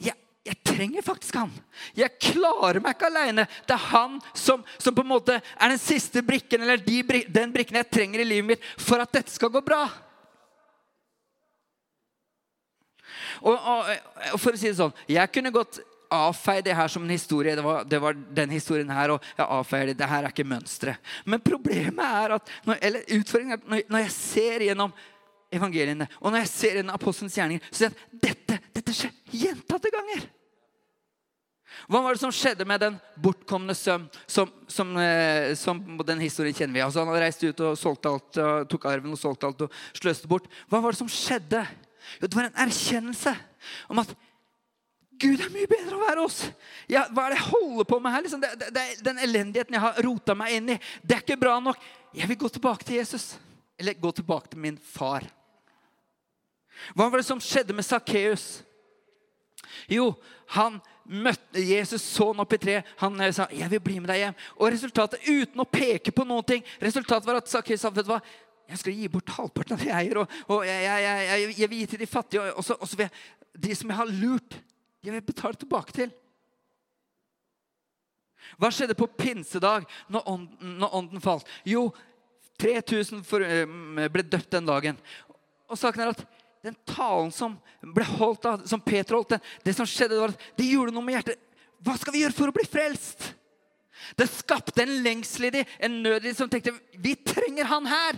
jeg, 0.03 0.17
jeg, 0.43 0.57
trenger 0.67 1.05
faktisk 1.05 1.37
han. 1.39 1.53
Jeg 1.95 2.11
klarer 2.19 2.81
meg 2.83 2.97
ikke 2.97 3.07
aleine. 3.07 3.45
Det 3.63 3.77
er 3.77 3.85
han 3.93 4.17
som, 4.35 4.65
som, 4.75 4.91
på 4.91 5.05
en 5.05 5.13
måte 5.13 5.37
er 5.39 5.71
den 5.71 5.79
siste 5.79 6.19
brikken 6.27 6.65
eller 6.65 6.83
de, 6.83 7.23
den 7.31 7.55
brikken 7.55 7.79
jeg 7.79 7.87
trenger 7.87 8.19
i 8.23 8.27
livet 8.27 8.49
mitt 8.49 8.67
for 8.75 8.99
at 8.99 9.15
dette 9.15 9.31
skal 9.31 9.53
gå 9.53 9.63
bra. 9.63 9.85
Og, 13.41 13.55
og, 13.55 13.91
og, 14.33 14.39
for 14.41 14.55
å 14.55 14.59
si 14.59 14.69
det 14.69 14.77
sånn 14.77 14.93
Jeg 15.11 15.31
kunne 15.33 15.53
godt 15.53 15.81
avfeie 16.15 16.63
det 16.65 16.75
her 16.77 16.91
som 16.91 17.03
en 17.03 17.11
historie. 17.11 17.55
Det 17.57 17.63
var, 17.65 17.83
det 17.89 17.99
var 17.99 18.15
den 18.37 18.53
historien 18.53 18.91
her, 18.93 19.15
og 19.15 19.25
jeg 19.35 19.47
avfeier 19.57 19.91
det. 19.91 19.97
Det 19.99 20.09
her 20.09 20.23
er 20.23 20.33
ikke 20.33 20.47
mønsteret. 20.47 21.11
Men 21.25 21.43
problemet 21.43 22.05
er 22.05 22.37
at 22.37 22.53
når, 22.67 22.79
eller 22.89 23.17
utfordringen 23.17 23.57
er 23.57 23.61
at 23.61 23.67
når, 23.71 23.83
når 23.89 24.05
jeg 24.05 24.15
ser 24.15 24.65
gjennom 24.69 24.95
evangeliene 25.55 26.07
og 26.19 26.31
når 26.31 26.43
jeg 26.43 26.51
ser 26.51 26.79
gjennom 26.79 26.95
apostelens 26.97 27.35
gjerninger, 27.37 27.67
så 27.69 27.77
ser 27.77 27.91
jeg 27.91 27.95
at 27.95 28.25
dette, 28.25 28.57
dette 28.75 28.95
skjer 28.95 29.13
gjentatte 29.43 29.91
ganger. 29.93 30.25
Hva 31.91 31.99
var 32.01 32.15
det 32.15 32.21
som 32.21 32.33
skjedde 32.33 32.65
med 32.67 32.81
den 32.81 32.95
bortkomne 33.21 33.75
sønn? 33.77 34.07
Som, 34.31 34.51
som, 34.71 34.93
eh, 34.97 35.51
som, 35.59 35.81
den 36.07 36.23
historien 36.23 36.55
kjenner 36.55 36.77
vi. 36.77 36.83
Altså, 36.85 37.03
han 37.03 37.11
hadde 37.11 37.25
reist 37.25 37.43
ut 37.43 37.65
og 37.67 37.75
solgt 37.77 38.07
alt, 38.09 38.39
tok 38.71 38.87
arven 38.89 39.13
og 39.13 39.19
solgte 39.21 39.49
alt 39.49 39.65
og 39.67 39.81
sløste 39.97 40.29
bort. 40.31 40.47
Hva 40.71 40.81
var 40.81 40.95
det 40.95 41.01
som 41.03 41.11
skjedde? 41.11 41.65
Jo, 42.19 42.27
det 42.27 42.37
var 42.37 42.49
en 42.49 42.63
erkjennelse 42.65 43.35
om 43.91 44.01
at 44.03 44.15
Gud 45.15 45.39
er 45.39 45.51
mye 45.53 45.69
bedre 45.69 45.95
å 45.95 46.01
være 46.01 46.23
oss. 46.25 46.41
Ja, 46.91 47.05
hva 47.07 47.27
er 47.27 47.35
det 47.35 47.39
jeg 47.39 47.51
holder 47.53 47.87
på 47.87 47.99
med 48.03 48.11
her? 48.11 48.25
Liksom? 48.25 48.41
Det, 48.43 48.51
det, 48.59 48.71
det, 48.75 48.85
den 49.05 49.21
elendigheten 49.23 49.77
jeg 49.77 49.83
har 49.85 49.99
rota 50.03 50.35
meg 50.35 50.57
inn 50.57 50.73
i, 50.75 50.79
det 51.03 51.15
er 51.15 51.23
ikke 51.23 51.39
bra 51.39 51.55
nok. 51.63 51.79
Jeg 52.15 52.27
vil 52.31 52.39
gå 52.41 52.51
tilbake 52.51 52.87
til 52.87 52.99
Jesus. 52.99 53.35
Eller 53.79 53.95
gå 53.99 54.11
tilbake 54.15 54.51
til 54.51 54.59
min 54.63 54.77
far. 54.79 55.23
Hva 56.95 57.07
var 57.07 57.21
det 57.21 57.27
som 57.27 57.39
skjedde 57.43 57.75
med 57.75 57.87
Sakkeus? 57.87 58.59
Jo, 59.91 60.11
han 60.55 60.77
møtte 61.05 61.61
Jesus, 61.61 62.03
så 62.03 62.31
han 62.31 62.41
opp 62.41 62.53
i 62.55 62.59
treet. 62.61 62.87
Han 63.01 63.19
eh, 63.21 63.33
sa 63.33 63.47
'Jeg 63.51 63.69
vil 63.71 63.79
bli 63.79 63.99
med 63.99 64.09
deg 64.09 64.21
hjem'. 64.23 64.39
Og 64.57 64.71
resultatet, 64.73 65.27
uten 65.27 65.61
å 65.61 65.69
peke 65.69 66.11
på 66.11 66.25
noen 66.25 66.43
ting, 66.43 66.63
resultatet 66.81 67.27
var 67.27 67.39
at 67.39 67.49
Sakkeus 67.49 67.81
sa 67.81 67.89
vet 67.89 68.05
du 68.05 68.11
hva, 68.11 68.21
jeg 68.69 68.81
skal 68.81 68.97
gi 68.97 69.09
bort 69.13 69.33
halvparten 69.35 69.75
av 69.75 69.81
det 69.81 69.89
jeg 69.91 69.97
eier, 70.07 70.19
og, 70.21 70.37
og 70.49 70.63
jeg, 70.65 70.85
jeg, 70.85 71.01
jeg, 71.05 71.55
jeg, 71.59 71.69
vil 71.71 71.81
gi 71.81 71.89
til 71.91 72.01
de 72.01 72.09
fattige. 72.09 72.53
Og 72.53 72.65
så, 72.65 72.77
og 72.79 72.89
så 72.89 72.97
vil 72.99 73.05
jeg, 73.05 73.41
de 73.65 73.75
som 73.77 73.91
jeg 73.91 73.99
har 73.99 74.13
lurt, 74.23 74.57
jeg 75.05 75.13
vil 75.13 75.25
betale 75.25 75.59
tilbake 75.61 75.93
til. 75.95 76.13
Hva 78.61 78.71
skjedde 78.73 78.97
på 78.97 79.09
pinsedag 79.17 79.85
når 80.13 80.27
ånden, 80.31 80.73
når 80.81 80.97
ånden 80.97 81.23
falt? 81.23 81.49
Jo, 81.67 81.87
3000 82.61 83.23
for, 83.27 83.43
eh, 83.45 84.09
ble 84.09 84.25
døpt 84.25 84.53
den 84.55 84.67
dagen. 84.69 84.99
Og 85.69 85.77
saken 85.79 86.05
er 86.05 86.13
at 86.13 86.25
den 86.65 86.77
talen 86.87 87.31
som 87.33 87.57
ble 87.81 88.05
holdt 88.15 88.45
av, 88.49 88.67
som 88.69 88.81
Peter 88.81 89.17
holdt, 89.17 89.37
det 89.65 89.73
som 89.77 89.85
skjedde, 89.89 90.17
var 90.17 90.33
at 90.33 90.45
de 90.57 90.69
gjorde 90.71 90.93
noe 90.95 91.05
med 91.05 91.19
hjertet. 91.19 91.41
Hva 91.85 91.97
skal 91.99 92.15
vi 92.15 92.23
gjøre 92.23 92.37
for 92.37 92.49
å 92.49 92.55
bli 92.55 92.65
frelst? 92.65 93.27
Det 94.17 94.27
skapte 94.29 94.83
en 94.83 94.95
lengsel 95.05 95.49
i 95.49 95.51
dem, 95.59 95.75
en 95.85 95.99
nød 96.03 96.23
i 96.23 96.29
dem 96.29 96.37
som 96.37 96.49
tenkte 96.49 96.73
vi 97.01 97.13
trenger 97.27 97.69
han 97.69 97.85
her. 97.89 98.17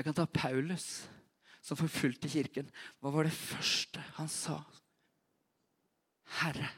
Jeg 0.00 0.06
kan 0.06 0.14
ta 0.16 0.24
Paulus, 0.24 1.10
som 1.60 1.76
forfulgte 1.76 2.28
kirken. 2.32 2.70
Hva 3.04 3.10
var 3.12 3.26
det 3.28 3.34
første 3.36 4.00
han 4.16 4.30
sa? 4.32 4.54
Herre. 6.40 6.70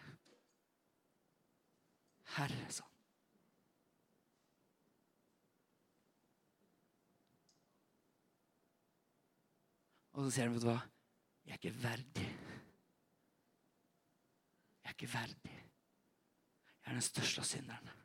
Herre, 2.35 2.67
sa 2.67 2.83
han. 2.83 2.91
Og 10.19 10.27
så 10.27 10.35
sier 10.35 10.51
han, 10.51 10.59
vet 10.59 10.67
du 10.67 10.71
hva? 10.73 10.81
Jeg 11.47 11.55
er 11.55 11.63
ikke 11.63 11.77
verdig. 11.87 12.29
Jeg 14.83 14.91
er 14.91 14.99
ikke 14.99 15.15
verdig. 15.15 15.59
Jeg 16.83 16.91
er 16.91 16.99
den 16.99 17.11
største 17.13 17.47
av 17.47 17.53
synderne. 17.55 18.02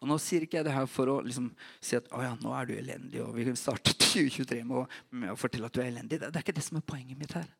Og 0.00 0.08
Nå 0.08 0.16
sier 0.22 0.44
ikke 0.46 0.60
jeg 0.60 0.66
det 0.66 0.72
her 0.72 0.86
for 0.88 1.12
å 1.12 1.18
liksom 1.24 1.50
si 1.76 1.96
at 1.98 2.06
ja, 2.08 2.32
nå 2.40 2.52
er 2.56 2.68
du 2.68 2.72
elendig, 2.78 3.20
og 3.20 3.34
vi 3.36 3.44
kan 3.48 3.58
starte 3.58 3.92
2023 3.92 4.62
med 4.64 4.78
å, 4.80 4.84
med 5.12 5.32
å 5.34 5.38
fortelle 5.38 5.68
at 5.68 5.76
du 5.76 5.82
er 5.82 5.90
elendig. 5.90 6.16
Det, 6.16 6.30
det 6.30 6.40
er 6.40 6.46
ikke 6.46 6.56
det 6.56 6.64
som 6.64 6.78
er 6.80 6.86
poenget 6.88 7.20
mitt 7.20 7.34
her. 7.36 7.50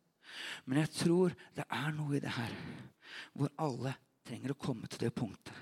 Men 0.64 0.80
jeg 0.80 0.92
tror 0.94 1.34
det 1.56 1.66
er 1.66 1.90
noe 1.96 2.16
i 2.16 2.22
det 2.22 2.32
her 2.32 2.54
hvor 3.34 3.52
alle 3.60 3.92
trenger 4.24 4.54
å 4.54 4.60
komme 4.62 4.88
til 4.88 5.04
det 5.04 5.12
punktet. 5.16 5.52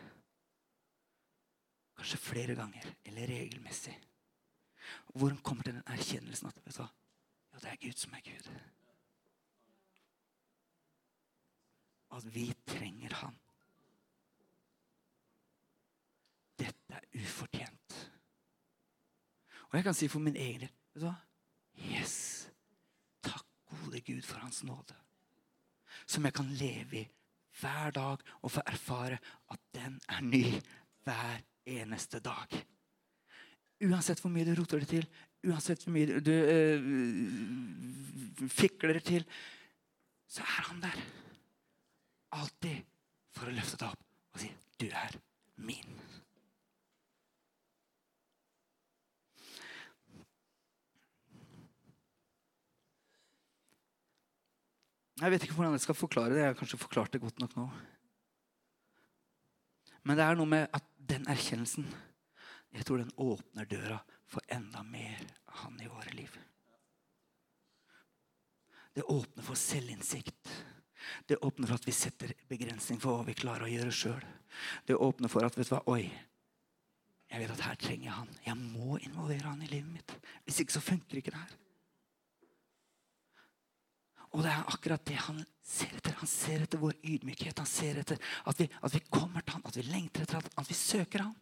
Kanskje 1.98 2.20
flere 2.22 2.54
ganger 2.54 2.86
eller 3.08 3.26
regelmessig. 3.26 3.96
Hvor 5.18 5.32
en 5.32 5.42
kommer 5.42 5.66
til 5.66 5.80
den 5.80 5.90
erkjennelsen 5.90 6.50
at 6.52 6.62
vet 6.62 6.78
du? 6.78 6.84
Ja, 7.52 7.62
det 7.64 7.72
er 7.72 7.82
Gud 7.82 7.98
som 7.98 8.14
er 8.14 8.22
Gud. 8.22 8.50
At 12.14 12.30
vi 12.34 12.46
trenger 12.70 13.18
Han. 13.24 13.34
Dette 16.58 16.94
er 16.98 17.06
ufortjent. 17.20 17.96
Og 19.68 19.76
jeg 19.78 19.84
kan 19.84 19.96
si 19.96 20.08
for 20.08 20.24
min 20.24 20.36
egen 20.36 20.64
del 20.64 20.72
Vet 20.98 21.02
du 21.02 21.06
hva? 21.06 21.14
Yes! 21.92 22.16
Takk, 23.22 23.44
gode 23.70 24.00
Gud, 24.02 24.24
for 24.26 24.40
Hans 24.42 24.64
nåde. 24.66 24.96
Som 26.08 26.24
jeg 26.26 26.34
kan 26.34 26.48
leve 26.58 27.02
i 27.02 27.08
hver 27.60 27.90
dag 27.94 28.18
og 28.42 28.50
få 28.50 28.64
erfare 28.66 29.18
at 29.52 29.60
den 29.76 30.00
er 30.08 30.20
ny 30.24 30.44
hver 31.06 31.44
eneste 31.68 32.18
dag. 32.24 32.48
Uansett 33.84 34.20
hvor 34.22 34.32
mye 34.34 34.46
du 34.48 34.54
roter 34.58 34.82
det 34.82 34.88
til, 34.90 35.06
uansett 35.46 35.84
hvor 35.84 35.94
mye 35.94 36.18
du 36.24 36.32
øh, 36.34 36.82
fikler 38.50 38.98
det 38.98 39.04
til, 39.12 39.26
så 40.28 40.42
er 40.42 40.62
han 40.72 40.82
der. 40.82 40.98
Alltid 42.34 42.82
for 43.36 43.46
å 43.48 43.54
løfte 43.54 43.78
deg 43.80 43.88
opp 43.92 44.02
og 44.34 44.40
si 44.42 44.50
'Du 44.78 44.86
er 44.86 45.12
min'. 45.56 45.98
Jeg 55.18 55.32
vet 55.34 55.44
ikke 55.44 55.56
hvordan 55.58 55.74
jeg 55.74 55.82
skal 55.82 55.98
forklare 55.98 56.34
det. 56.34 56.42
Jeg 56.44 56.52
har 56.52 56.58
kanskje 56.58 56.78
forklart 56.78 57.14
det 57.14 57.22
godt 57.22 57.40
nok 57.42 57.56
nå. 57.58 57.64
Men 60.06 60.18
det 60.18 60.24
er 60.24 60.38
noe 60.38 60.48
med 60.48 60.68
at 60.72 60.84
den 61.08 61.26
erkjennelsen 61.28 61.88
jeg 62.76 62.84
tror 62.84 63.00
den 63.00 63.14
åpner 63.16 63.66
døra 63.68 63.98
for 64.28 64.44
enda 64.52 64.82
mer 64.84 65.22
av 65.48 65.62
Han 65.64 65.80
i 65.80 65.88
våre 65.88 66.12
liv. 66.12 66.30
Det 68.94 69.02
åpner 69.02 69.42
for 69.42 69.58
selvinnsikt. 69.58 70.52
Det 71.26 71.38
åpner 71.42 71.70
for 71.70 71.78
at 71.78 71.86
vi 71.86 71.94
setter 71.96 72.34
begrensning 72.50 73.00
for 73.00 73.16
hva 73.16 73.26
vi 73.26 73.36
klarer 73.38 73.66
å 73.66 73.72
gjøre 73.72 73.94
sjøl. 73.94 74.24
Det 74.86 74.98
åpner 74.98 75.32
for 75.32 75.46
at 75.46 75.56
vet 75.56 75.70
du 75.70 75.74
hva, 75.74 75.80
Oi, 75.94 76.10
jeg 77.28 77.40
vet 77.42 77.54
at 77.54 77.64
her 77.64 77.80
trenger 77.80 78.08
jeg 78.08 78.16
han. 78.16 78.36
Jeg 78.44 78.56
må 78.60 78.98
involvere 79.00 79.48
han 79.48 79.64
i 79.64 79.70
livet 79.70 79.90
mitt. 79.92 80.14
Hvis 80.44 80.60
ikke 80.64 80.76
så 80.76 80.84
funker 80.84 81.20
ikke 81.20 81.34
det 81.34 81.40
her. 81.40 81.56
Og 84.38 84.44
det 84.44 84.52
er 84.52 84.68
akkurat 84.70 85.02
det 85.08 85.16
han 85.18 85.40
ser 85.66 85.96
etter. 85.98 86.14
Han 86.20 86.30
ser 86.30 86.62
etter 86.62 86.78
vår 86.78 86.94
ydmykhet. 87.02 87.58
Han 87.58 87.66
ser 87.66 87.98
etter 88.04 88.20
at 88.46 88.60
vi, 88.62 88.68
at 88.70 88.94
vi 88.94 89.00
kommer 89.10 89.42
til 89.42 89.56
han, 89.56 89.64
at 89.66 89.78
vi 89.80 89.86
lengter 89.88 90.22
etter 90.22 90.38
han, 90.38 90.52
at 90.62 90.70
vi 90.70 90.76
søker 90.78 91.24
han. 91.26 91.34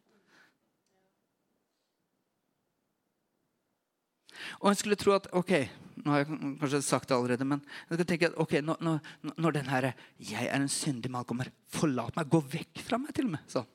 Og 4.63 4.71
en 4.71 4.81
skulle 4.81 4.97
tro 4.97 5.13
at 5.13 5.29
ok, 5.37 5.53
nå 6.01 6.13
har 6.13 6.23
jeg 6.23 6.41
kanskje 6.63 6.83
sagt 6.89 7.13
det 7.13 7.17
allerede, 7.19 7.45
men 7.49 7.61
jeg 7.61 7.99
skal 7.99 8.09
tenke 8.09 8.31
at 8.31 8.41
ok, 8.41 8.59
når, 8.65 8.83
når, 8.89 9.15
når 9.37 9.57
den 9.59 9.71
herre 9.73 9.93
'jeg 10.17 10.49
er 10.49 10.57
en 10.57 10.69
syndig 10.69 11.13
mann' 11.13 11.29
kommer, 11.29 11.53
forlat 11.69 12.17
meg, 12.17 12.29
gå 12.33 12.41
vekk 12.41 12.81
fra 12.81 12.99
meg, 12.99 13.13
til 13.13 13.29
og 13.29 13.37
med. 13.37 13.45
sånn. 13.49 13.69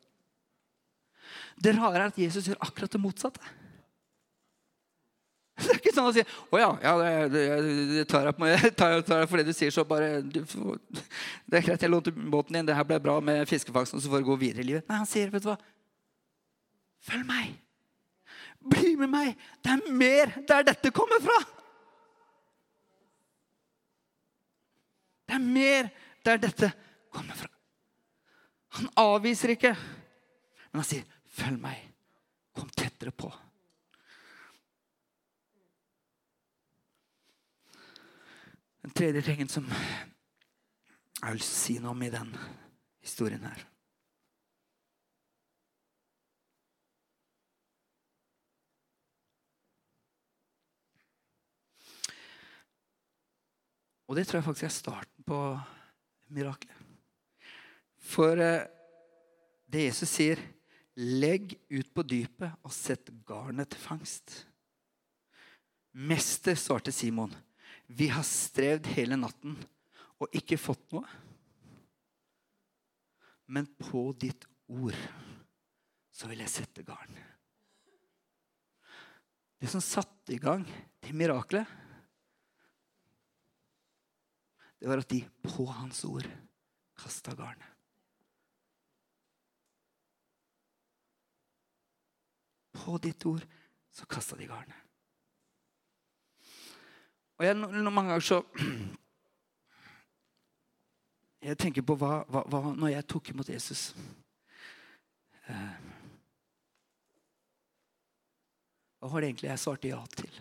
Det 1.62 1.78
rare 1.78 1.98
er 1.98 2.10
at 2.10 2.18
Jesus 2.18 2.48
gjør 2.48 2.62
akkurat 2.62 2.92
det 2.92 3.02
motsatte. 3.02 3.42
Det 5.66 5.76
er 5.76 5.80
ikke 5.80 5.94
sånn 5.94 6.10
å 6.10 6.14
si 6.16 6.24
'Å 6.24 6.60
ja, 6.60 6.70
ja 6.82 6.94
det, 6.98 7.12
det, 7.34 7.44
det 7.92 8.06
tar 8.10 8.30
jeg 8.30 8.42
meg. 8.42 8.66
Tar, 8.80 9.02
tar 9.06 9.28
for 9.30 9.42
det 9.42 9.52
du 9.52 9.54
sier, 9.56 9.74
så 9.74 9.86
bare 9.88 10.22
du, 10.22 10.42
Det 11.50 11.60
er 11.60 11.66
greit, 11.66 11.82
jeg 11.82 11.92
lånte 11.92 12.14
båten 12.14 12.58
din. 12.58 12.68
Det 12.68 12.78
her 12.78 12.88
ble 12.88 13.00
bra 13.04 13.20
med 13.24 13.46
fiskefangsten, 13.50 14.02
så 14.02 14.10
får 14.12 14.24
du 14.24 14.32
gå 14.32 14.40
videre 14.42 14.66
i 14.66 14.70
livet. 14.72 14.88
Nei, 14.90 15.02
han 15.04 15.10
sier, 15.10 15.30
vet 15.34 15.46
du 15.46 15.52
hva 15.52 15.60
Følg 17.02 17.26
meg. 17.26 17.56
Bli 18.62 18.94
med 19.00 19.10
meg! 19.10 19.38
Det 19.66 19.72
er 19.74 19.96
mer 19.98 20.36
der 20.46 20.68
dette 20.68 20.92
kommer 20.94 21.18
fra. 21.24 21.38
Det 25.26 25.38
er 25.40 25.42
mer 25.42 25.90
der 26.26 26.44
dette 26.44 26.70
kommer 27.10 27.38
fra. 27.40 27.50
Han 28.78 28.92
avviser 29.02 29.56
ikke, 29.56 29.74
men 30.72 30.84
han 30.84 30.88
sier, 30.88 31.08
'Følg 31.32 31.58
meg. 31.60 31.80
Kom 32.56 32.70
tettere 32.70 33.12
på.' 33.12 33.32
Den 38.82 38.96
tredje 38.98 39.22
tingen 39.22 39.50
som 39.50 39.68
jeg 41.22 41.36
vil 41.36 41.44
si 41.46 41.78
noe 41.80 41.94
om 41.94 42.02
i 42.02 42.14
den 42.14 42.32
historien 43.04 43.44
her 43.46 43.68
Og 54.12 54.18
det 54.18 54.26
tror 54.28 54.42
jeg 54.42 54.44
faktisk 54.44 54.66
er 54.68 54.74
starten 54.76 55.24
på 55.24 55.38
miraklet. 56.36 56.80
For 57.96 58.36
eh, 58.44 58.66
det 59.72 59.86
Jesus 59.86 60.10
sier, 60.12 60.42
'Legg 61.00 61.54
ut 61.72 61.94
på 61.96 62.04
dypet 62.04 62.58
og 62.60 62.74
sett 62.76 63.08
garnet 63.24 63.70
til 63.72 63.80
fangst'. 63.80 64.34
Mester, 65.96 66.60
svarte 66.60 66.92
Simon, 66.92 67.32
'Vi 67.92 68.08
har 68.08 68.24
strevd 68.24 68.88
hele 68.96 69.18
natten 69.20 69.58
og 70.22 70.38
ikke 70.38 70.60
fått 70.60 70.94
noe.' 70.96 71.20
Men 73.52 73.68
på 73.76 74.14
ditt 74.16 74.46
ord 74.72 74.96
så 76.16 76.30
vil 76.32 76.40
jeg 76.40 76.54
sette 76.54 76.86
garn. 76.88 77.18
Det 79.60 79.70
som 79.70 79.84
satte 79.84 80.34
i 80.34 80.40
gang 80.42 80.64
det 81.04 81.12
miraklet, 81.14 81.68
det 84.80 84.90
var 84.90 85.04
at 85.04 85.12
de 85.12 85.20
på 85.44 85.68
hans 85.68 86.00
ord 86.08 86.26
kasta 86.98 87.36
garnet. 87.38 87.68
På 92.82 92.96
ditt 92.98 93.26
ord 93.30 93.44
så 93.94 94.08
kasta 94.10 94.40
de 94.40 94.48
garnet. 94.50 94.91
Og 97.42 97.48
jeg, 97.48 97.58
mange 97.58 98.12
ganger 98.12 98.22
så 98.22 98.38
Jeg 101.50 101.58
tenker 101.58 101.82
på 101.82 101.96
hva, 101.98 102.20
hva, 102.30 102.44
hva 102.46 102.60
Når 102.78 102.92
jeg 102.94 103.08
tok 103.10 103.32
imot 103.34 103.50
Jesus 103.50 103.96
eh, 105.50 105.72
Hva 109.02 109.10
var 109.10 109.24
det 109.26 109.32
egentlig 109.32 109.50
jeg 109.50 109.64
svarte 109.64 109.90
ja 109.90 109.98
til? 110.14 110.36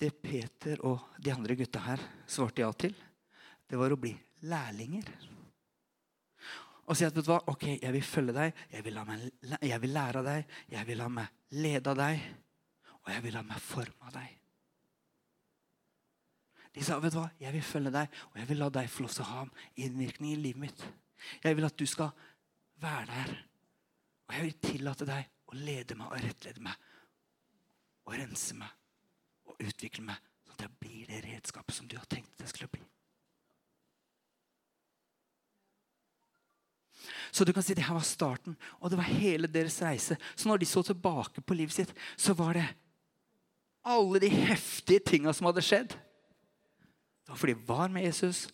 Det 0.00 0.08
Peter 0.24 0.80
og 0.88 1.20
de 1.20 1.34
andre 1.34 1.58
gutta 1.60 1.82
her 1.84 2.00
svarte 2.24 2.64
ja 2.64 2.70
til, 2.72 2.94
det 3.68 3.76
var 3.76 3.92
å 3.92 4.00
bli 4.00 4.14
lærlinger. 4.48 5.12
Og 6.90 6.98
si 6.98 7.06
at 7.06 7.14
vet 7.14 7.22
du 7.22 7.30
hva, 7.30 7.38
ok, 7.52 7.66
jeg 7.76 7.94
vil 7.94 8.02
følge 8.02 8.34
deg, 8.34 8.60
jeg 8.74 8.82
vil, 8.82 8.96
meg, 9.06 9.28
jeg 9.62 9.82
vil 9.82 9.92
lære 9.94 10.20
av 10.20 10.26
deg, 10.26 10.54
jeg 10.74 10.88
vil 10.88 10.98
la 10.98 11.06
meg 11.20 11.54
lede 11.54 11.92
av 11.92 12.00
deg, 12.00 12.24
og 12.98 13.12
jeg 13.14 13.24
vil 13.26 13.36
la 13.38 13.42
meg 13.46 13.62
forme 13.62 14.08
av 14.08 14.16
deg. 14.16 14.32
De 16.74 16.86
sa 16.86 16.98
vet 17.02 17.14
du 17.14 17.20
hva, 17.20 17.28
jeg 17.38 17.54
vil 17.54 17.66
følge 17.66 17.94
deg, 17.94 18.18
og 18.30 18.42
jeg 18.42 18.50
vil 18.50 18.60
la 18.62 18.68
deg 18.74 18.90
få 18.90 19.06
lov 19.06 19.14
til 19.14 19.24
å 19.24 19.30
ha 19.30 19.46
innvirkning 19.86 20.34
i 20.34 20.42
livet 20.42 20.64
mitt. 20.66 20.84
Jeg 21.44 21.58
vil 21.58 21.66
at 21.66 21.78
du 21.78 21.86
skal 21.86 22.10
være 22.82 23.06
der. 23.10 23.32
Og 24.26 24.36
jeg 24.36 24.46
vil 24.46 24.60
tillate 24.66 25.06
deg 25.06 25.50
å 25.50 25.58
lede 25.58 25.98
meg 25.98 26.10
og 26.10 26.22
rettlede 26.26 26.62
meg 26.64 26.86
og 28.06 28.14
rense 28.18 28.54
meg 28.58 29.50
og 29.50 29.62
utvikle 29.66 30.06
meg 30.10 30.30
sånn 30.46 30.56
at 30.56 30.64
jeg 30.66 30.78
blir 30.82 31.10
det 31.10 31.26
redskapet 31.26 31.76
som 31.76 31.90
du 31.90 31.98
har 31.98 32.10
tenkt 32.10 32.42
jeg 32.42 32.54
skulle 32.54 32.70
bli. 32.74 32.89
Så 37.30 37.44
du 37.44 37.52
kan 37.52 37.62
si 37.62 37.74
det 37.74 37.86
her 37.86 37.94
var 37.94 38.06
starten, 38.06 38.56
og 38.80 38.90
det 38.90 38.98
var 38.98 39.08
hele 39.08 39.50
deres 39.50 39.78
reise. 39.82 40.16
Så 40.36 40.48
når 40.48 40.62
de 40.62 40.66
så 40.66 40.82
tilbake 40.82 41.40
på 41.40 41.54
livet 41.54 41.74
sitt, 41.74 41.94
så 42.16 42.34
var 42.34 42.58
det 42.58 42.66
alle 43.86 44.20
de 44.20 44.28
heftige 44.28 45.00
tinga 45.12 45.32
som 45.32 45.48
hadde 45.48 45.64
skjedd. 45.64 45.94
Det 47.24 47.32
var 47.32 47.40
fordi 47.40 47.54
de 47.54 47.68
var 47.68 47.88
med 47.92 48.04
Jesus, 48.08 48.48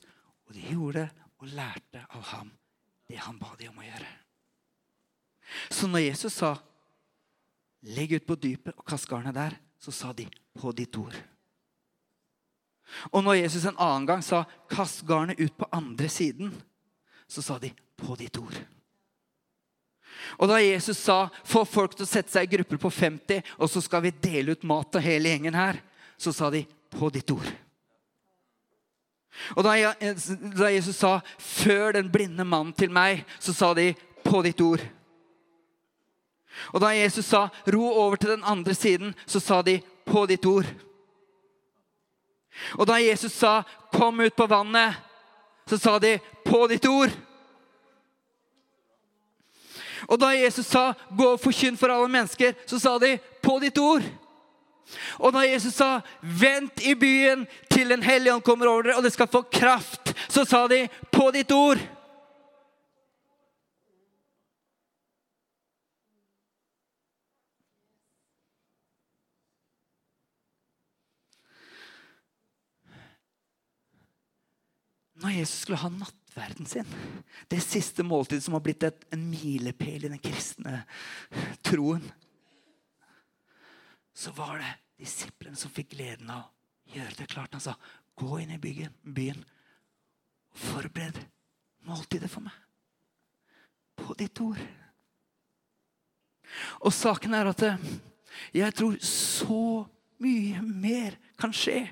og 0.47 0.55
de 0.55 0.69
gjorde 0.71 1.09
og 1.41 1.51
lærte 1.57 2.05
av 2.15 2.23
ham 2.33 2.53
det 3.09 3.19
han 3.23 3.39
ba 3.39 3.55
dem 3.59 3.73
om 3.73 3.83
å 3.83 3.87
gjøre. 3.87 4.09
Så 5.71 5.87
når 5.87 6.09
Jesus 6.09 6.33
sa 6.35 6.57
'legg 7.83 8.13
ut 8.13 8.27
på 8.27 8.35
dypet 8.35 8.75
og 8.75 8.87
kast 8.87 9.09
garnet 9.09 9.35
der', 9.35 9.59
så 9.79 9.93
sa 9.93 10.13
de 10.13 10.27
'på 10.27 10.73
ditt 10.73 10.97
ord'. 10.97 11.23
Og 13.13 13.25
når 13.25 13.43
Jesus 13.43 13.65
en 13.65 13.79
annen 13.79 14.07
gang 14.07 14.23
sa 14.23 14.45
'kast 14.69 15.07
garnet 15.07 15.41
ut 15.41 15.57
på 15.57 15.69
andre 15.73 16.09
siden', 16.09 16.53
så 17.29 17.43
sa 17.43 17.59
de 17.59 17.73
'på 17.97 18.17
ditt 18.17 18.37
ord'. 18.37 18.65
Og 20.39 20.49
da 20.49 20.61
Jesus 20.61 20.99
sa 20.99 21.29
'få 21.45 21.65
folk 21.65 21.97
til 21.97 22.05
å 22.05 22.09
sette 22.09 22.31
seg 22.33 22.43
i 22.47 22.57
grupper 22.57 22.77
på 22.77 22.91
50', 22.91 23.43
og 23.59 23.71
så 23.71 23.81
skal 23.81 24.03
vi 24.03 24.11
dele 24.11 24.53
ut 24.53 24.65
mat 24.65 24.93
til 24.93 25.01
hele 25.01 25.29
gjengen 25.29 25.55
her', 25.55 25.81
så 26.19 26.33
sa 26.33 26.51
de 26.51 26.67
'på 26.91 27.13
ditt 27.13 27.31
ord'. 27.31 27.53
Og 29.57 29.65
da 29.65 29.75
Jesus 30.71 30.97
sa 30.97 31.21
'før 31.39 31.93
den 31.93 32.11
blinde 32.13 32.45
mannen 32.45 32.73
til 32.73 32.91
meg', 32.91 33.25
så 33.41 33.53
sa 33.53 33.75
de 33.75 33.95
'på 34.25 34.43
ditt 34.43 34.61
ord'. 34.61 34.87
Og 36.73 36.81
da 36.81 36.87
Jesus 36.87 37.25
sa 37.27 37.49
'ro 37.67 37.93
over 37.93 38.17
til 38.17 38.31
den 38.31 38.45
andre 38.45 38.75
siden', 38.75 39.15
så 39.27 39.41
sa 39.41 39.63
de 39.63 39.83
'på 40.07 40.27
ditt 40.27 40.45
ord'. 40.47 40.75
Og 42.79 42.87
da 42.87 42.95
Jesus 42.95 43.33
sa 43.33 43.63
'kom 43.93 44.21
ut 44.21 44.37
på 44.37 44.47
vannet', 44.47 44.97
så 45.67 45.79
sa 45.79 45.99
de 45.99 46.19
'på 46.47 46.69
ditt 46.69 46.85
ord'. 46.85 47.26
Og 50.09 50.21
da 50.21 50.27
Jesus 50.27 50.67
sa 50.67 50.93
'gå 50.93 51.33
og 51.33 51.41
forkynn 51.41 51.77
for 51.77 51.89
alle 51.89 52.09
mennesker', 52.09 52.55
så 52.67 52.79
sa 52.79 52.99
de 52.99 53.19
'på 53.43 53.61
ditt 53.61 53.79
ord'. 53.79 54.05
Og 55.19 55.33
da 55.33 55.39
Jesus 55.39 55.75
sa 55.75 56.01
'vent 56.23 56.81
i 56.83 56.95
byen 56.95 57.47
til 57.71 57.89
Den 57.89 58.03
hellige 58.03 58.35
ånd 58.35 58.43
kommer 58.43 58.67
over 58.67 58.83
dere', 58.83 58.97
og 58.97 59.03
det 59.03 59.13
skal 59.13 59.27
få 59.27 59.43
kraft, 59.43 60.15
så 60.29 60.45
sa 60.45 60.67
de 60.69 60.89
'på 61.13 61.31
ditt 61.31 61.53
ord'. 61.53 61.97
når 75.23 75.29
Jesus 75.41 75.61
skulle 75.65 75.81
ha 75.81 75.89
nattverden 76.37 76.67
sin, 76.67 76.85
det 77.49 77.61
siste 77.61 78.03
måltidet 78.03 78.45
som 78.45 78.55
har 78.55 78.61
blitt 78.61 78.83
et, 78.83 79.05
en 79.11 79.31
milepæl 79.31 80.05
i 80.05 80.09
den 80.09 80.21
kristne 80.21 80.85
troen 81.63 82.05
så 84.17 84.33
var 84.33 84.59
det 84.59 84.75
disiplene 85.01 85.57
som 85.57 85.71
fikk 85.71 85.91
gleden 85.93 86.31
av 86.31 86.47
å 86.47 86.95
gjøre 86.95 87.17
det 87.19 87.27
klart. 87.29 87.53
Han 87.53 87.61
sa, 87.61 87.77
'Gå 88.17 88.41
inn 88.41 88.51
i 88.51 88.59
byen, 88.59 88.95
byen 89.03 89.45
og 90.53 90.59
forbered 90.59 91.19
måltidet 91.85 92.31
for 92.31 92.41
meg.' 92.41 92.63
På 93.97 94.15
ditt 94.15 94.41
ord. 94.41 94.61
Og 96.81 96.93
saken 96.93 97.35
er 97.35 97.47
at 97.47 97.63
eh, 97.63 97.77
jeg 98.55 98.75
tror 98.75 98.97
så 99.01 99.87
mye 100.19 100.63
mer 100.63 101.17
kan 101.37 101.53
skje 101.53 101.89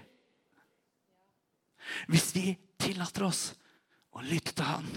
hvis 2.08 2.34
vi 2.34 2.56
tillater 2.80 3.24
oss 3.24 3.54
å 4.14 4.24
lytte 4.24 4.54
til 4.54 4.68
Han. 4.68 4.88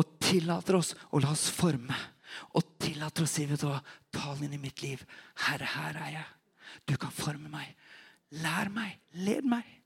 Og 0.00 0.18
tillater 0.22 0.78
oss 0.78 0.94
å 1.12 1.20
la 1.22 1.32
oss 1.34 1.48
forme. 1.52 1.96
Og 2.56 2.76
tillater 2.80 3.24
oss 3.24 3.34
å 3.34 3.40
si, 3.40 3.46
vet 3.48 3.64
du 3.64 3.72
tal 4.14 4.44
inn 4.44 4.54
i 4.56 4.60
mitt 4.60 4.82
liv. 4.84 5.02
Herre, 5.46 5.68
her 5.74 5.98
er 6.04 6.14
jeg. 6.18 6.28
Du 6.88 6.96
kan 7.00 7.12
forme 7.14 7.50
meg. 7.52 7.74
Lær 8.44 8.70
meg. 8.72 8.98
Led 9.16 9.48
meg. 9.48 9.78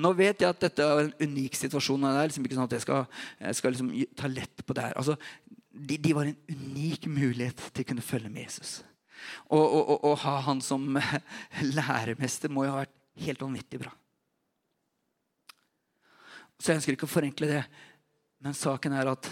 Nå 0.00 0.12
vet 0.16 0.40
jeg 0.40 0.48
at 0.48 0.60
dette 0.62 0.84
er 0.84 1.02
en 1.04 1.12
unik 1.20 1.56
situasjon. 1.58 2.04
Det 2.04 2.12
er 2.16 2.30
liksom 2.30 2.46
ikke 2.46 2.56
sånn 2.56 2.68
at 2.70 2.76
jeg 2.78 2.84
skal, 2.84 3.02
jeg 3.42 3.58
skal 3.58 3.74
liksom 3.74 3.90
ta 4.18 4.30
lett 4.30 4.64
på 4.64 4.76
det 4.76 4.86
her. 4.86 4.96
Altså, 5.00 5.18
de, 5.72 5.98
de, 5.98 6.14
var 6.16 6.28
en 6.28 6.38
unik 6.48 7.08
mulighet 7.12 7.68
til 7.72 7.84
å 7.84 7.90
kunne 7.90 8.04
følge 8.04 8.32
med 8.32 8.46
Jesus. 8.46 8.80
Å 9.52 10.12
ha 10.24 10.34
han 10.48 10.62
som 10.64 10.98
læremester 11.78 12.52
må 12.52 12.66
jo 12.66 12.74
ha 12.74 12.82
vært 12.84 12.96
helt 13.26 13.44
vanvittig 13.44 13.82
bra. 13.82 13.92
Så 16.62 16.70
jeg 16.70 16.78
ønsker 16.78 16.96
ikke 16.96 17.08
å 17.08 17.10
forenkle 17.10 17.50
det. 17.50 17.62
Men 18.42 18.54
saken 18.54 18.94
er 18.94 19.10
at 19.10 19.28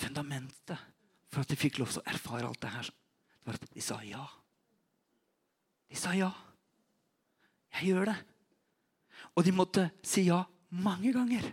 fundamentet 0.00 0.78
for 1.30 1.44
at 1.44 1.50
de 1.50 1.58
fikk 1.58 1.78
lov 1.78 1.92
til 1.92 2.02
å 2.02 2.10
erfare 2.10 2.48
alt 2.48 2.60
det 2.62 2.72
her, 2.74 2.90
det 2.90 3.46
var 3.46 3.58
at 3.58 3.74
de 3.74 3.82
sa 3.84 4.00
ja. 4.02 4.24
De 5.90 5.98
sa 5.98 6.14
ja. 6.14 6.30
Jeg 7.78 7.92
gjør 7.92 8.10
det. 8.10 8.16
Og 9.38 9.46
de 9.46 9.54
måtte 9.54 9.86
si 10.06 10.26
ja 10.26 10.42
mange 10.74 11.12
ganger. 11.14 11.46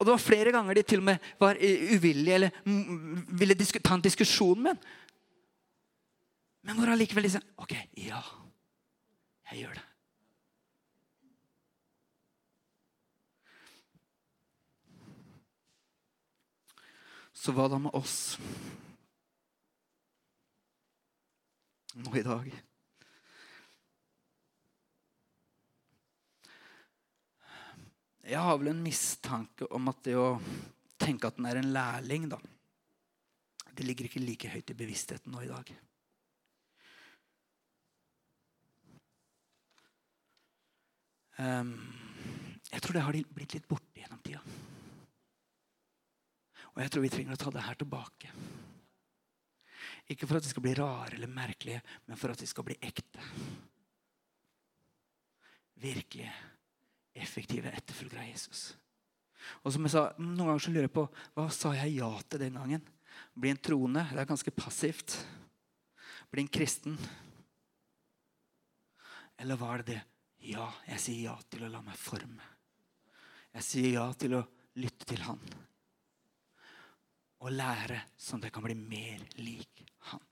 Og 0.00 0.06
det 0.06 0.14
var 0.14 0.22
flere 0.22 0.52
ganger 0.52 0.74
de 0.74 0.82
til 0.82 1.02
og 1.02 1.04
med 1.10 1.30
var 1.40 1.60
uvillige 1.60 2.34
eller 2.34 2.50
ville 3.36 3.54
ta 3.84 3.94
en 3.94 4.04
diskusjon 4.04 4.62
med 4.62 4.72
ham. 4.72 4.80
Men 6.64 6.76
hvor 6.76 6.92
allikevel 6.92 7.28
sa 7.30 7.40
OK, 7.60 7.72
ja, 8.00 8.20
jeg 9.50 9.62
gjør 9.62 9.76
det. 9.76 9.86
Så 17.40 17.52
hva 17.56 17.68
da 17.72 17.78
med 17.80 17.94
oss 17.96 18.16
nå 21.96 22.12
i 22.16 22.24
dag? 22.24 22.52
Jeg 28.30 28.38
har 28.38 28.58
vel 28.60 28.70
en 28.70 28.82
mistanke 28.84 29.66
om 29.74 29.90
at 29.90 30.04
det 30.06 30.12
å 30.14 30.36
tenke 31.02 31.26
at 31.26 31.38
den 31.38 31.48
er 31.50 31.58
en 31.58 31.72
lærling, 31.74 32.28
da 32.30 32.38
Det 33.74 33.86
ligger 33.86 34.06
ikke 34.06 34.22
like 34.22 34.50
høyt 34.52 34.70
i 34.70 34.76
bevisstheten 34.76 35.32
nå 35.32 35.40
i 35.42 35.48
dag. 35.48 35.70
Um, 41.40 41.72
jeg 42.68 42.82
tror 42.84 42.94
det 42.98 43.02
har 43.06 43.18
blitt 43.34 43.56
litt 43.56 43.66
borte 43.66 44.02
gjennom 44.02 44.20
tida. 44.22 44.42
Og 46.74 46.82
jeg 46.84 46.92
tror 46.92 47.06
vi 47.06 47.12
trenger 47.16 47.38
å 47.38 47.40
ta 47.40 47.54
det 47.54 47.64
her 47.64 47.80
tilbake. 47.80 48.30
Ikke 50.12 50.28
for 50.28 50.36
at 50.36 50.44
det 50.44 50.52
skal 50.52 50.66
bli 50.68 50.76
rare 50.76 51.16
eller 51.16 51.32
merkelige, 51.32 51.80
men 52.06 52.20
for 52.20 52.30
at 52.30 52.44
det 52.44 52.50
skal 52.50 52.68
bli 52.68 52.76
ekte. 52.84 53.24
Virkelige 55.80 56.59
effektive 57.14 57.72
etterfølgere 57.74 58.24
av 58.24 58.30
Jesus. 58.30 58.62
Og 59.64 59.74
som 59.74 59.86
jeg 59.86 59.94
sa, 59.94 60.04
Noen 60.20 60.44
ganger 60.44 60.62
så 60.62 60.72
lurer 60.72 60.88
jeg 60.88 60.96
på 60.96 61.06
hva 61.36 61.48
sa 61.54 61.72
jeg 61.76 61.96
ja 61.98 62.10
til 62.28 62.42
den 62.44 62.58
gangen. 62.60 62.84
Bli 63.34 63.52
en 63.52 63.62
troende. 63.62 64.04
Det 64.12 64.22
er 64.22 64.28
ganske 64.28 64.54
passivt. 64.54 65.16
Bli 66.30 66.44
en 66.44 66.52
kristen. 66.52 66.96
Eller 69.40 69.56
var 69.60 69.80
det 69.80 69.94
det? 69.94 70.00
Ja, 70.50 70.70
jeg 70.88 71.02
sier 71.02 71.22
ja 71.30 71.36
til 71.52 71.66
å 71.66 71.72
la 71.72 71.82
meg 71.84 71.98
forme. 72.00 72.44
Jeg 73.56 73.66
sier 73.66 73.90
ja 73.98 74.06
til 74.16 74.38
å 74.38 74.44
lytte 74.80 75.08
til 75.08 75.20
Han. 75.26 75.40
Og 77.40 77.52
lære 77.52 78.04
sånn 78.20 78.40
at 78.40 78.48
jeg 78.48 78.54
kan 78.56 78.64
bli 78.64 78.76
mer 78.78 79.24
lik 79.40 79.84
Han. 80.12 80.22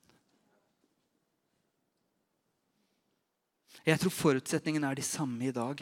Jeg 3.88 4.01
tror 4.03 4.12
forutsetningen 4.12 4.85
er 4.85 4.99
de 4.99 5.05
samme 5.07 5.49
i 5.49 5.55
dag. 5.55 5.81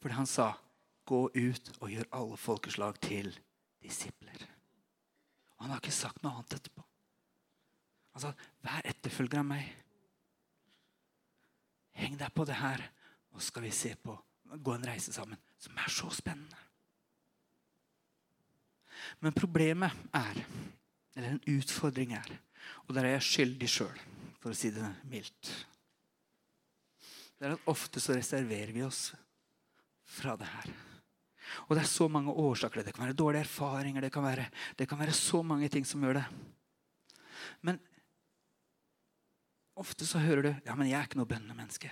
Fordi 0.00 0.14
han 0.14 0.26
sa, 0.26 0.52
'Gå 1.04 1.30
ut 1.34 1.72
og 1.80 1.90
gjør 1.90 2.04
alle 2.12 2.36
folkeslag 2.36 3.00
til 3.00 3.40
disipler'. 3.82 4.46
Og 5.56 5.64
Han 5.64 5.70
har 5.70 5.80
ikke 5.80 5.92
sagt 5.92 6.22
noe 6.22 6.32
annet 6.32 6.54
etterpå. 6.54 6.82
Han 8.12 8.20
sa, 8.20 8.32
'Vær 8.62 8.80
etterfølger 8.84 9.38
av 9.38 9.44
meg'. 9.44 9.76
Heng 11.92 12.18
deg 12.18 12.34
på 12.34 12.44
det 12.44 12.54
her, 12.54 12.90
og 13.32 13.42
skal 13.42 13.62
vi 13.62 13.70
se 13.70 13.94
på 13.94 14.18
gå 14.58 14.74
en 14.74 14.86
reise 14.86 15.12
sammen 15.12 15.38
som 15.60 15.78
er 15.78 15.92
så 15.92 16.10
spennende. 16.14 16.58
Men 19.20 19.36
problemet 19.36 19.92
er, 20.14 20.44
eller 21.16 21.34
en 21.34 21.58
utfordring 21.58 22.12
er, 22.16 22.32
og 22.86 22.94
der 22.94 23.06
er 23.06 23.16
jeg 23.16 23.28
skyldig 23.28 23.68
sjøl, 23.70 24.00
for 24.40 24.52
å 24.52 24.56
si 24.56 24.70
det 24.72 24.86
mildt 25.08 25.50
Det 27.40 27.48
er 27.48 27.54
at 27.56 27.68
ofte 27.72 28.00
så 28.00 28.12
reserverer 28.16 28.72
vi 28.72 28.82
oss 28.84 29.14
fra 30.10 30.36
det 30.38 30.48
her. 30.50 30.70
Og 31.66 31.74
det 31.74 31.82
er 31.82 31.90
så 31.90 32.06
mange 32.10 32.32
årsaker. 32.32 32.84
Det 32.84 32.94
kan 32.94 33.06
være 33.06 33.18
dårlige 33.18 33.46
erfaringer. 33.46 34.04
Det 34.04 34.12
kan 34.12 34.24
være, 34.24 34.46
det 34.78 34.88
kan 34.88 34.98
være 34.98 35.14
så 35.16 35.42
mange 35.42 35.68
ting 35.68 35.86
som 35.86 36.02
gjør 36.04 36.20
det. 36.20 36.24
Men 37.66 37.80
ofte 39.74 40.06
så 40.06 40.18
hører 40.18 40.42
du 40.42 40.54
ja, 40.66 40.74
men 40.74 40.88
'jeg 40.88 40.98
er 40.98 41.08
ikke 41.08 41.18
noe 41.18 41.26
bønnemenneske'. 41.30 41.90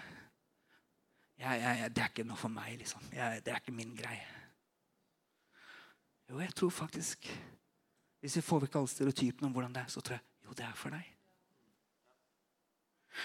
Jeg, 1.38 1.60
jeg, 1.62 1.90
det 1.94 2.02
er 2.02 2.10
ikke 2.10 2.26
noe 2.26 2.36
for 2.36 2.48
meg. 2.48 2.78
liksom. 2.78 3.02
Jeg, 3.12 3.44
det 3.44 3.52
er 3.52 3.60
ikke 3.62 3.72
min 3.72 3.96
greie. 3.96 4.26
Jo, 6.28 6.40
jeg 6.40 6.54
tror 6.54 6.70
faktisk 6.70 7.28
Hvis 8.20 8.36
vi 8.36 8.40
får 8.42 8.60
vekk 8.60 8.74
alle 8.74 8.88
stereotypene 8.88 9.46
om 9.46 9.52
hvordan 9.52 9.72
det 9.72 9.82
er, 9.82 9.86
så 9.86 10.00
tror 10.00 10.16
jeg 10.16 10.24
jo, 10.44 10.52
det 10.52 10.64
er 10.64 10.74
for 10.74 10.90
deg. 10.90 11.04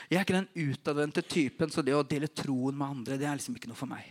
Jeg 0.09 0.17
er 0.17 0.21
ikke 0.21 0.35
den 0.37 0.69
utadvendte 0.69 1.21
typen, 1.21 1.71
så 1.73 1.81
det 1.81 1.95
å 1.97 2.03
dele 2.05 2.27
troen 2.27 2.77
med 2.77 2.87
andre 2.87 3.17
det 3.17 3.25
er 3.25 3.39
liksom 3.39 3.55
ikke 3.57 3.71
noe 3.71 3.79
for 3.79 3.89
meg. 3.89 4.05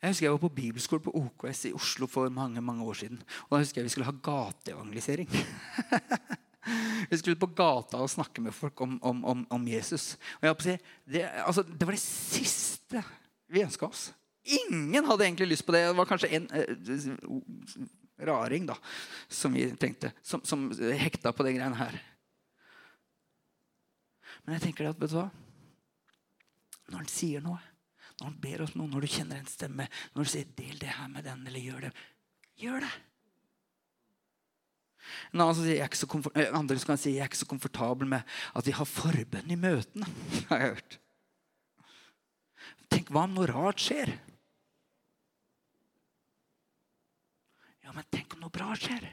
Jeg 0.00 0.14
husker 0.14 0.26
jeg 0.26 0.32
var 0.32 0.40
på 0.40 0.54
bibelskole 0.56 1.02
på 1.04 1.12
OKS 1.18 1.66
i 1.68 1.74
Oslo 1.76 2.06
for 2.08 2.32
mange 2.32 2.62
mange 2.64 2.84
år 2.88 2.96
siden. 3.02 3.18
Og 3.46 3.52
da 3.52 3.60
husker 3.60 3.82
jeg 3.82 3.90
vi 3.90 3.92
skulle 3.92 4.08
ha 4.08 4.14
gateevangelisering. 4.16 5.28
vi 7.10 7.18
skulle 7.20 7.40
på 7.40 7.50
gata 7.52 8.00
og 8.00 8.08
snakke 8.08 8.40
med 8.40 8.56
folk 8.56 8.80
om, 8.80 8.96
om, 9.02 9.24
om, 9.24 9.46
om 9.50 9.68
Jesus. 9.68 10.14
Og 10.40 10.64
si, 10.64 10.78
det, 11.04 11.26
altså, 11.44 11.62
det, 11.62 11.84
var 11.84 11.92
det 11.92 12.00
siste 12.00 13.04
vi 13.52 13.64
ønska 13.66 13.90
oss. 13.90 14.08
Ingen 14.44 15.04
hadde 15.04 15.26
egentlig 15.26 15.50
lyst 15.52 15.66
på 15.68 15.76
det. 15.76 15.84
Det 15.90 15.96
var 15.98 16.08
kanskje 16.08 16.32
en 16.38 16.48
eh, 16.56 18.24
raring 18.24 18.66
da, 18.72 18.78
som 19.28 19.52
vi 19.52 19.68
tenkte, 19.76 20.14
som, 20.22 20.40
som 20.44 20.70
hekta 20.96 21.32
på 21.36 21.44
de 21.44 21.58
greiene 21.58 21.76
her. 21.76 22.00
Men 24.46 24.56
jeg 24.56 24.70
tenker 24.70 24.88
at, 24.88 25.00
vet 25.00 25.12
du 25.12 25.18
hva? 25.20 25.28
Når 26.88 27.02
han 27.02 27.12
sier 27.12 27.44
noe 27.44 27.60
når 28.20 28.28
han 28.28 28.40
ber 28.40 28.64
oss 28.64 28.74
noe, 28.76 28.90
når 28.90 29.04
du 29.04 29.10
kjenner 29.10 29.40
en 29.40 29.48
stemme, 29.48 29.86
når 30.14 30.26
du 30.26 30.30
sier 30.32 30.48
'del 30.56 30.78
det 30.78 30.92
her 30.92 31.08
med 31.08 31.24
den', 31.24 31.46
eller 31.46 31.60
'gjør 31.60 31.80
det', 31.88 32.02
gjør 32.60 32.80
det. 32.84 32.92
En 35.32 35.40
annen 35.40 35.54
som 35.54 35.64
sier, 35.64 35.78
jeg 35.78 35.84
er 35.84 35.90
ikke 35.90 36.00
så 36.02 36.56
andre 36.58 36.78
som 36.78 36.90
kan 36.92 37.00
si 37.00 37.14
jeg 37.14 37.24
er 37.24 37.30
ikke 37.30 37.40
så 37.40 37.48
komfortabel 37.48 38.06
med 38.06 38.22
at 38.54 38.66
vi 38.66 38.74
har 38.76 38.88
forbønn 38.88 39.50
i 39.50 39.56
møtene. 39.56 40.06
har 40.50 40.60
jeg 40.60 40.74
hørt. 40.74 40.98
Tenk 42.90 43.10
hva 43.10 43.24
om 43.24 43.34
noe 43.34 43.48
rart 43.48 43.80
skjer? 43.80 44.12
Ja, 47.86 47.94
men 47.94 48.06
tenk 48.12 48.36
om 48.36 48.44
noe 48.44 48.52
bra 48.54 48.74
skjer? 48.78 49.08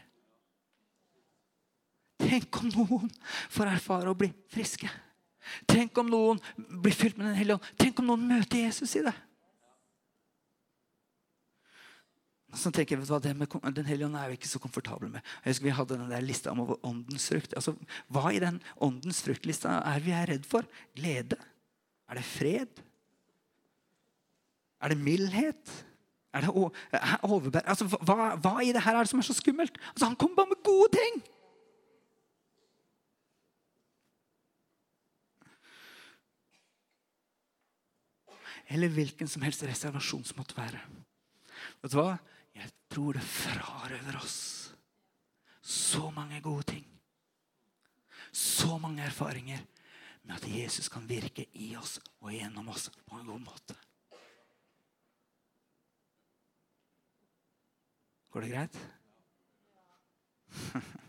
Tenk 2.17 2.59
om 2.59 2.71
noen 2.73 3.11
får 3.53 3.71
erfare 3.71 4.11
å 4.11 4.17
bli 4.17 4.31
friske? 4.51 4.89
Tenk 5.69 5.97
om 6.01 6.11
noen 6.11 6.41
blir 6.55 6.95
fylt 6.95 7.17
med 7.17 7.29
Den 7.31 7.39
hellige 7.39 7.59
ånd. 7.59 7.71
Tenk 7.79 8.01
om 8.01 8.11
noen 8.11 8.27
møter 8.29 8.65
Jesus 8.65 8.95
i 8.99 9.05
det. 9.05 9.15
Så 12.57 12.71
tenker 12.71 12.95
jeg, 12.95 13.01
vet 13.01 13.09
du 13.09 13.13
hva, 13.13 13.19
det 13.21 13.33
med 13.35 13.75
Den 13.75 13.87
hellige 13.89 14.07
ånd 14.07 14.17
er 14.17 14.31
vi 14.31 14.37
ikke 14.39 14.49
så 14.49 14.61
komfortable 14.63 15.09
med. 15.11 15.25
Jeg 15.43 15.53
husker 15.53 15.67
Vi 15.67 15.75
hadde 15.77 15.97
den 15.99 16.11
der 16.13 16.23
lista 16.25 16.53
om 16.53 16.63
åndens 16.81 17.27
frukt. 17.29 17.53
Altså, 17.59 17.75
hva 18.07 18.31
i 18.31 18.41
den 18.41 18.61
åndens 18.81 19.21
fruktlista 19.25 19.81
er 19.83 20.03
vi 20.05 20.15
er 20.15 20.29
redd 20.31 20.47
for? 20.47 20.67
Glede? 20.95 21.37
Er 22.07 22.19
det 22.19 22.25
fred? 22.25 22.83
Er 24.81 24.93
det 24.93 24.99
mildhet? 25.01 25.73
Er 26.33 26.45
det 26.45 26.53
overbær? 26.53 27.65
Altså, 27.65 27.87
hva, 27.87 28.35
hva, 28.37 28.59
i 28.63 28.71
det 28.75 28.83
her 28.85 28.95
er 28.95 29.05
det 29.05 29.11
som 29.11 29.19
er 29.19 29.27
så 29.27 29.35
skummelt? 29.37 29.77
Altså, 29.93 30.05
han 30.07 30.15
kommer 30.15 30.43
bare 30.43 30.53
med 30.53 30.63
gode 30.65 30.93
ting! 30.95 31.19
Eller 38.67 38.91
hvilken 38.91 39.29
som 39.31 39.45
helst 39.45 39.63
reservasjon 39.63 40.25
som 40.27 40.41
måtte 40.41 40.57
være. 40.57 40.81
Vet 41.81 41.93
du 41.93 41.97
hva? 41.99 42.17
Jeg 42.57 42.71
tror 42.91 43.15
det 43.15 43.23
frarøver 43.23 44.19
oss 44.19 44.37
så 45.61 46.09
mange 46.15 46.41
gode 46.43 46.63
ting. 46.73 46.85
Så 48.31 48.77
mange 48.77 49.03
erfaringer 49.03 49.63
med 50.27 50.35
at 50.35 50.47
Jesus 50.51 50.89
kan 50.91 51.07
virke 51.09 51.45
i 51.53 51.75
oss 51.79 51.97
og 52.19 52.31
gjennom 52.35 52.67
oss 52.73 52.89
på 53.07 53.19
en 53.19 53.27
god 53.27 53.43
måte. 53.45 53.75
Går 58.31 58.45
det 58.45 58.53
greit? 58.55 58.79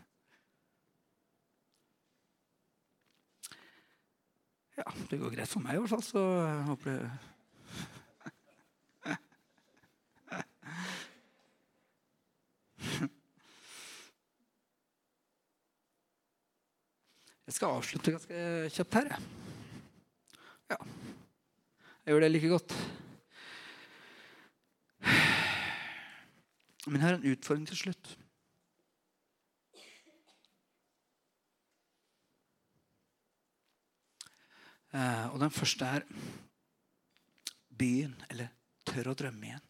Ja, 4.79 4.91
det 5.11 5.17
går 5.19 5.33
greit 5.33 5.49
for 5.51 5.59
meg 5.59 5.75
i 5.75 5.79
hvert 5.81 5.91
fall, 5.91 6.03
så 6.07 6.21
jeg 6.39 6.59
håper 6.69 6.93
det 6.93 7.07
Jeg 17.49 17.55
skal 17.55 17.71
avslutte 17.79 18.11
ganske 18.13 18.39
kjapt 18.75 18.95
her. 18.99 19.07
Ja. 20.69 20.75
Jeg 22.05 22.13
gjør 22.13 22.21
det 22.21 22.27
like 22.29 22.51
godt. 22.51 22.75
Men 26.85 26.99
jeg 26.99 27.05
har 27.07 27.17
en 27.17 27.25
utfordring 27.31 27.65
til 27.71 27.79
slutt. 27.79 28.11
Eh, 34.93 35.25
og 35.33 35.41
den 35.41 35.57
første 35.57 35.89
er 35.89 36.05
byen, 37.81 38.13
eller 38.29 38.53
tør 38.85 39.09
å 39.09 39.17
drømme 39.17 39.49
igjen. 39.49 39.69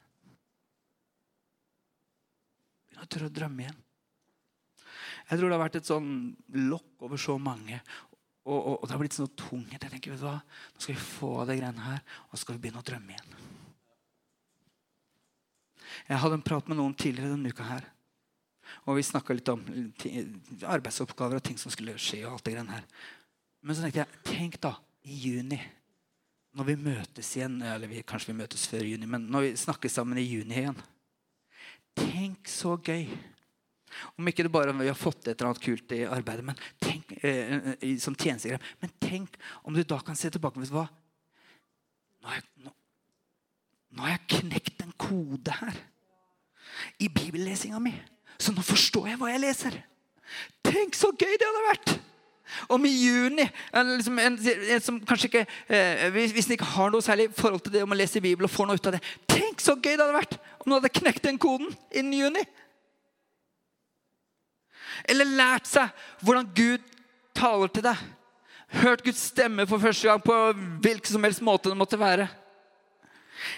Begynn 2.89 3.07
å 3.07 3.13
tørre 3.15 3.31
å 3.31 3.39
drømme 3.39 3.69
igjen. 3.69 3.85
Jeg 5.29 5.37
tror 5.37 5.51
det 5.51 5.57
har 5.57 5.61
vært 5.61 5.77
et 5.77 5.89
sånn 5.89 6.13
lokk 6.69 7.05
over 7.05 7.21
så 7.21 7.35
mange. 7.41 7.77
Og, 8.49 8.57
og, 8.57 8.75
og 8.79 8.87
det 8.87 8.95
har 8.95 9.01
blitt 9.03 9.17
sånn 9.17 9.29
tungt. 9.37 9.75
Jeg 9.75 9.81
tenker, 9.83 10.15
vet 10.15 10.23
du 10.23 10.25
hva? 10.25 10.39
Nå 10.41 10.81
skal 10.81 10.95
vi 10.95 11.05
få 11.05 11.29
av 11.43 11.51
det 11.51 11.59
greiene 11.59 11.85
her, 11.85 12.01
og 12.29 12.33
så 12.33 12.41
skal 12.43 12.57
vi 12.57 12.63
begynne 12.63 12.81
å 12.81 12.87
drømme 12.87 13.13
igjen. 13.13 13.37
Jeg 16.09 16.21
hadde 16.23 16.37
en 16.39 16.45
prat 16.45 16.69
med 16.69 16.79
noen 16.79 16.97
tidligere 16.97 17.35
denne 17.35 17.53
uka 17.53 17.67
her. 17.67 17.85
Og 18.85 18.97
vi 18.97 19.05
snakka 19.05 19.35
litt 19.35 19.49
om 19.53 19.61
arbeidsoppgaver 20.69 21.39
og 21.39 21.45
ting 21.45 21.57
som 21.61 21.73
skulle 21.73 21.97
skje. 22.01 22.23
og 22.25 22.37
alt 22.37 22.45
det 22.45 22.55
greiene 22.55 22.77
her. 22.79 22.85
Men 23.61 23.75
så 23.75 23.85
tenkte 23.85 24.01
jeg, 24.01 24.21
tenk 24.29 24.59
da, 24.63 24.75
i 25.05 25.15
juni, 25.29 25.59
når 26.57 26.67
vi 26.67 26.75
møtes 26.81 27.29
igjen 27.37 27.61
Eller 27.63 27.87
vi, 27.87 28.01
kanskje 28.03 28.33
vi 28.33 28.39
møtes 28.41 28.65
før 28.67 28.83
juni, 28.83 29.07
men 29.07 29.27
når 29.31 29.45
vi 29.45 29.51
snakker 29.61 29.91
sammen 29.91 30.17
i 30.17 30.25
juni 30.25 30.63
igjen. 30.63 30.79
Tenk 31.97 32.49
så 32.49 32.75
gøy 32.77 33.05
om 34.17 34.29
ikke 34.29 34.45
det 34.45 34.53
bare 34.53 34.73
vi 34.77 34.89
har 34.89 34.97
fått 34.97 35.27
et 35.27 35.35
eller 35.35 35.51
annet 35.51 35.63
kult 35.63 35.95
i 35.95 36.01
arbeidet, 36.07 36.45
men 36.45 36.59
tenk, 36.81 37.13
eh, 37.23 37.95
som 38.01 38.15
tjenestegreie. 38.15 38.61
Men 38.81 38.93
tenk 39.01 39.37
om 39.63 39.75
du 39.75 39.83
da 39.83 39.99
kan 40.05 40.17
se 40.19 40.31
tilbake 40.33 40.61
vet 40.61 40.73
hva? 40.73 40.87
Nå 42.19 42.31
har, 42.31 42.41
jeg, 42.41 42.65
nå, 42.65 42.73
nå 43.95 44.05
har 44.05 44.17
jeg 44.17 44.41
knekt 44.41 44.83
en 44.83 44.95
kode 44.99 45.55
her 45.61 45.79
i 46.99 47.07
bibellesinga 47.11 47.79
mi. 47.83 47.93
Så 48.39 48.53
nå 48.55 48.63
forstår 48.63 49.11
jeg 49.11 49.19
hva 49.19 49.31
jeg 49.31 49.43
leser. 49.43 49.79
Tenk 50.65 50.95
så 50.97 51.11
gøy 51.15 51.35
det 51.35 51.47
hadde 51.47 51.65
vært! 51.69 51.97
Om 52.73 52.85
i 52.89 52.89
juni 52.89 53.43
liksom 53.45 54.15
en, 54.17 54.37
en, 54.41 54.81
som 54.81 54.95
kanskje 55.05 55.27
ikke, 55.29 55.43
eh, 55.69 56.07
Hvis 56.09 56.47
en 56.47 56.55
ikke 56.55 56.71
har 56.71 56.89
noe 56.89 57.05
særlig 57.05 57.27
forhold 57.37 57.61
til 57.61 57.75
det 57.75 57.83
om 57.85 57.93
å 57.93 57.97
lese 57.97 58.21
Bibelen 58.23 58.47
og 58.47 58.53
får 58.53 58.65
noe 58.65 58.79
ut 58.79 58.89
av 58.89 58.95
det 58.95 59.03
Tenk 59.29 59.61
så 59.61 59.75
gøy 59.77 59.91
det 59.93 60.01
hadde 60.01 60.15
vært 60.15 60.39
om 60.63 60.71
du 60.71 60.75
hadde 60.79 60.91
knekt 60.97 61.27
den 61.27 61.37
koden 61.41 61.69
innen 61.93 62.17
juni! 62.17 62.41
Eller 65.07 65.29
lært 65.39 65.69
seg 65.69 65.91
hvordan 66.25 66.49
Gud 66.55 66.85
taler 67.37 67.71
til 67.73 67.85
deg. 67.85 68.07
Hørt 68.81 69.03
Guds 69.05 69.21
stemme 69.31 69.65
for 69.69 69.81
første 69.81 70.09
gang 70.09 70.21
på 70.21 70.37
hvilken 70.83 71.13
som 71.15 71.25
helst 71.25 71.45
måte 71.45 71.71
det 71.71 71.79
måtte 71.79 71.99
være. 71.99 72.27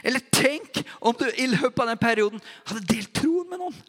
Eller 0.06 0.22
tenk 0.32 0.84
om 1.00 1.16
du 1.18 1.26
i 1.36 1.50
løpet 1.52 1.82
av 1.82 1.90
den 1.92 2.02
perioden 2.02 2.44
hadde 2.70 2.86
delt 2.88 3.14
troen 3.18 3.50
med 3.50 3.64
noen. 3.64 3.80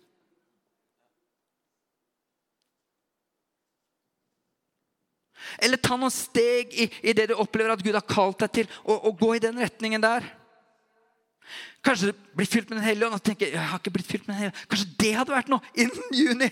Eller 5.62 5.76
ta 5.76 5.98
noen 5.98 6.12
steg 6.14 6.72
i, 6.72 6.88
i, 7.02 7.12
det 7.12 7.28
du 7.30 7.34
opplever 7.36 7.74
at 7.74 7.82
Gud 7.84 7.96
har 7.96 8.06
kalt 8.08 8.40
deg 8.42 8.54
til, 8.56 8.70
og, 8.86 9.04
og 9.10 9.18
gå 9.20 9.34
i 9.36 9.42
den 9.42 9.60
retningen 9.60 10.02
der. 10.02 10.24
Kanskje 11.84 12.12
det 12.12 12.46
fylt 12.48 12.70
med 12.70 12.78
Den 12.78 12.86
hellige 12.86 13.08
ånd. 13.08 13.18
Og 13.18 13.24
tenker, 13.24 13.52
jeg 13.52 13.68
har 13.70 13.80
ikke 13.80 13.94
blitt 13.94 14.08
fylt 14.08 14.26
med 14.26 14.34
den 14.34 14.42
hellige 14.44 14.66
Kanskje 14.70 14.96
det 15.02 15.12
hadde 15.18 15.34
vært 15.34 15.52
noe 15.52 15.74
innen 15.74 16.16
juni. 16.16 16.48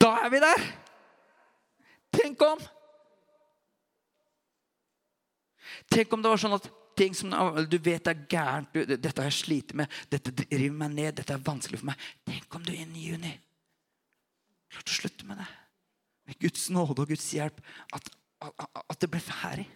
Da 0.00 0.16
er 0.24 0.32
vi 0.32 0.42
der! 0.42 0.68
Tenk 2.16 2.42
om! 2.42 2.62
Tenk 5.90 6.12
om 6.14 6.22
det 6.22 6.32
var 6.32 6.40
sånn 6.40 6.56
at 6.56 6.66
ting 6.98 7.14
som 7.16 7.32
du 7.70 7.78
vet 7.80 8.08
er 8.10 8.24
gærent, 8.28 8.74
du, 8.74 8.96
dette 8.96 9.14
har 9.16 9.30
jeg 9.30 9.38
slitt 9.38 9.70
med, 9.78 9.88
dette 10.12 10.32
driver 10.36 10.74
meg 10.82 10.90
ned, 10.92 11.14
dette 11.16 11.32
er 11.32 11.46
vanskelig 11.46 11.80
for 11.80 11.88
meg. 11.88 12.02
Tenk 12.28 12.58
om 12.58 12.66
du 12.66 12.74
innen 12.74 12.98
juni 13.00 13.32
klarte 14.70 14.92
å 14.92 14.98
slutte 15.00 15.26
med 15.26 15.40
det. 15.40 15.48
Med 16.28 16.38
Guds 16.44 16.68
nåde 16.70 17.02
og 17.02 17.10
Guds 17.10 17.26
hjelp. 17.34 17.60
At, 17.96 18.10
at, 18.44 18.66
at 18.86 19.00
det 19.02 19.10
ble 19.10 19.22
ferdig. 19.24 19.66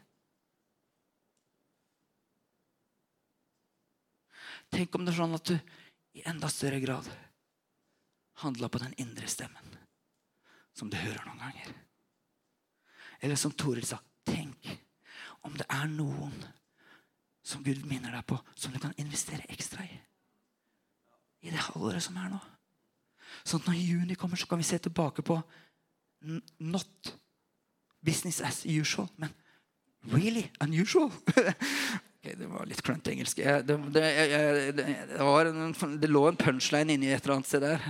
Tenk 4.74 4.96
om 4.98 5.04
det 5.06 5.12
er 5.14 5.20
sånn 5.20 5.37
at 5.37 5.46
du 5.46 5.54
i 6.18 6.24
enda 6.26 6.48
større 6.50 6.80
grad 6.82 7.06
handla 8.42 8.68
på 8.68 8.80
den 8.82 8.94
indre 8.98 9.28
stemmen 9.30 9.76
som 10.74 10.90
du 10.90 10.96
hører 10.98 11.22
noen 11.28 11.38
ganger. 11.38 11.68
Eller 13.22 13.38
som 13.38 13.54
Toril 13.54 13.87
sa, 13.87 14.00
tenk 14.26 14.66
om 15.46 15.54
det 15.54 15.66
er 15.70 15.87
noen 15.92 16.34
som 17.44 17.62
Gud 17.62 17.84
minner 17.87 18.16
deg 18.16 18.24
på, 18.26 18.38
som 18.58 18.72
du 18.74 18.80
kan 18.82 18.96
investere 18.98 19.46
ekstra 19.52 19.84
i. 19.87 20.00
I 21.44 21.52
det 21.52 21.62
halvåret 21.68 22.02
som 22.02 22.16
er 22.18 22.32
nå. 22.32 22.40
Sånn 23.44 23.62
at 23.62 23.68
når 23.68 23.78
juni 23.78 24.16
kommer, 24.18 24.40
så 24.40 24.48
kan 24.48 24.58
vi 24.58 24.66
se 24.66 24.80
tilbake 24.82 25.22
på 25.22 25.37
not 26.58 27.14
business 28.04 28.40
as 28.40 28.64
usual, 28.66 29.10
men 29.20 29.30
really 30.10 30.48
unusual. 30.64 31.12
Det 32.24 32.46
var 32.48 32.64
litt 32.64 32.80
klønete 32.80 33.12
engelsk. 33.12 33.37
Det, 33.37 33.56
det, 33.68 33.76
det, 33.92 34.80
en, 34.80 35.98
det, 36.00 36.08
lå 36.08 36.22
en 36.30 36.38
punchline 36.40 36.96
inni 36.96 37.10
et 37.12 37.20
eller 37.20 37.37
annet 37.37 37.50
sted 37.50 37.64
der. 37.66 37.84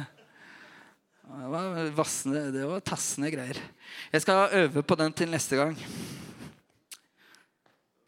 Det 1.24 1.50
var 1.52 1.90
vassende, 1.94 2.42
det 2.52 2.66
var 2.66 2.82
tassende 2.82 3.30
greier. 3.30 3.60
Jeg 4.12 4.24
skal 4.26 4.56
øve 4.58 4.82
på 4.82 4.98
den 4.98 5.14
til 5.14 5.30
neste 5.30 5.56
gang. 5.60 5.78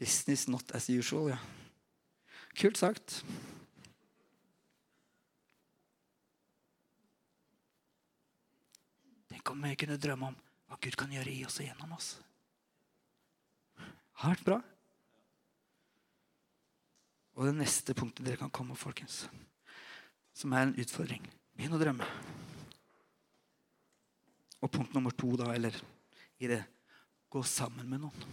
Business 0.02 0.48
not 0.50 0.74
as 0.74 0.90
usual, 0.90 1.30
ja. 1.30 1.38
Kult 2.58 2.78
sagt. 2.80 3.20
Tenk 9.30 9.50
om 9.54 9.62
vi 9.62 9.76
kunne 9.78 10.00
drømme 10.00 10.32
om 10.32 10.38
hva 10.66 10.78
Gud 10.82 10.98
kan 10.98 11.12
gjøre 11.14 11.30
i 11.30 11.44
oss 11.46 11.60
og 11.62 11.68
gjennom 11.68 11.94
oss. 11.94 12.16
Har 14.20 14.34
vært 14.34 14.48
bra. 14.48 14.64
Og 17.36 17.44
det 17.48 17.56
neste 17.58 17.94
punktet 17.96 18.24
dere 18.24 18.40
kan 18.40 18.52
komme, 18.52 18.76
folkens, 18.78 19.26
som 20.36 20.54
er 20.56 20.66
en 20.66 20.78
utfordring 20.80 21.24
Begynn 21.56 21.72
å 21.72 21.80
drømme. 21.80 22.04
Og 24.60 24.68
punkt 24.72 24.92
nummer 24.92 25.14
to, 25.16 25.30
da, 25.40 25.54
eller 25.54 25.76
i 26.36 26.50
det 26.50 26.58
gå 27.32 27.40
sammen 27.48 27.88
med 27.88 28.02
noen. 28.02 28.26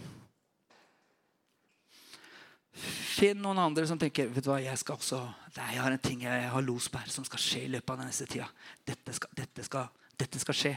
Finn 2.74 3.38
noen 3.40 3.60
andre 3.62 3.86
som 3.86 4.00
tenker 4.00 4.28
vet 4.32 4.44
du 4.44 4.50
hva, 4.50 4.58
jeg 4.60 4.80
skal 4.80 4.98
også, 4.98 5.20
jeg 5.54 5.78
har 5.78 5.94
en 5.94 6.02
ting 6.02 6.24
jeg 6.26 6.48
har 6.50 6.66
los 6.66 6.88
på 6.90 6.98
her 7.00 7.12
som 7.12 7.24
skal 7.24 7.40
skje 7.40 7.62
i 7.64 7.70
løpet 7.70 7.92
av 7.94 8.00
den 8.02 8.10
neste 8.10 8.26
tida. 8.28 8.48
Dette 8.84 9.14
skal, 9.14 9.32
dette, 9.38 9.64
skal, 9.64 10.10
dette 10.18 10.42
skal 10.42 10.58
skje. 10.58 10.74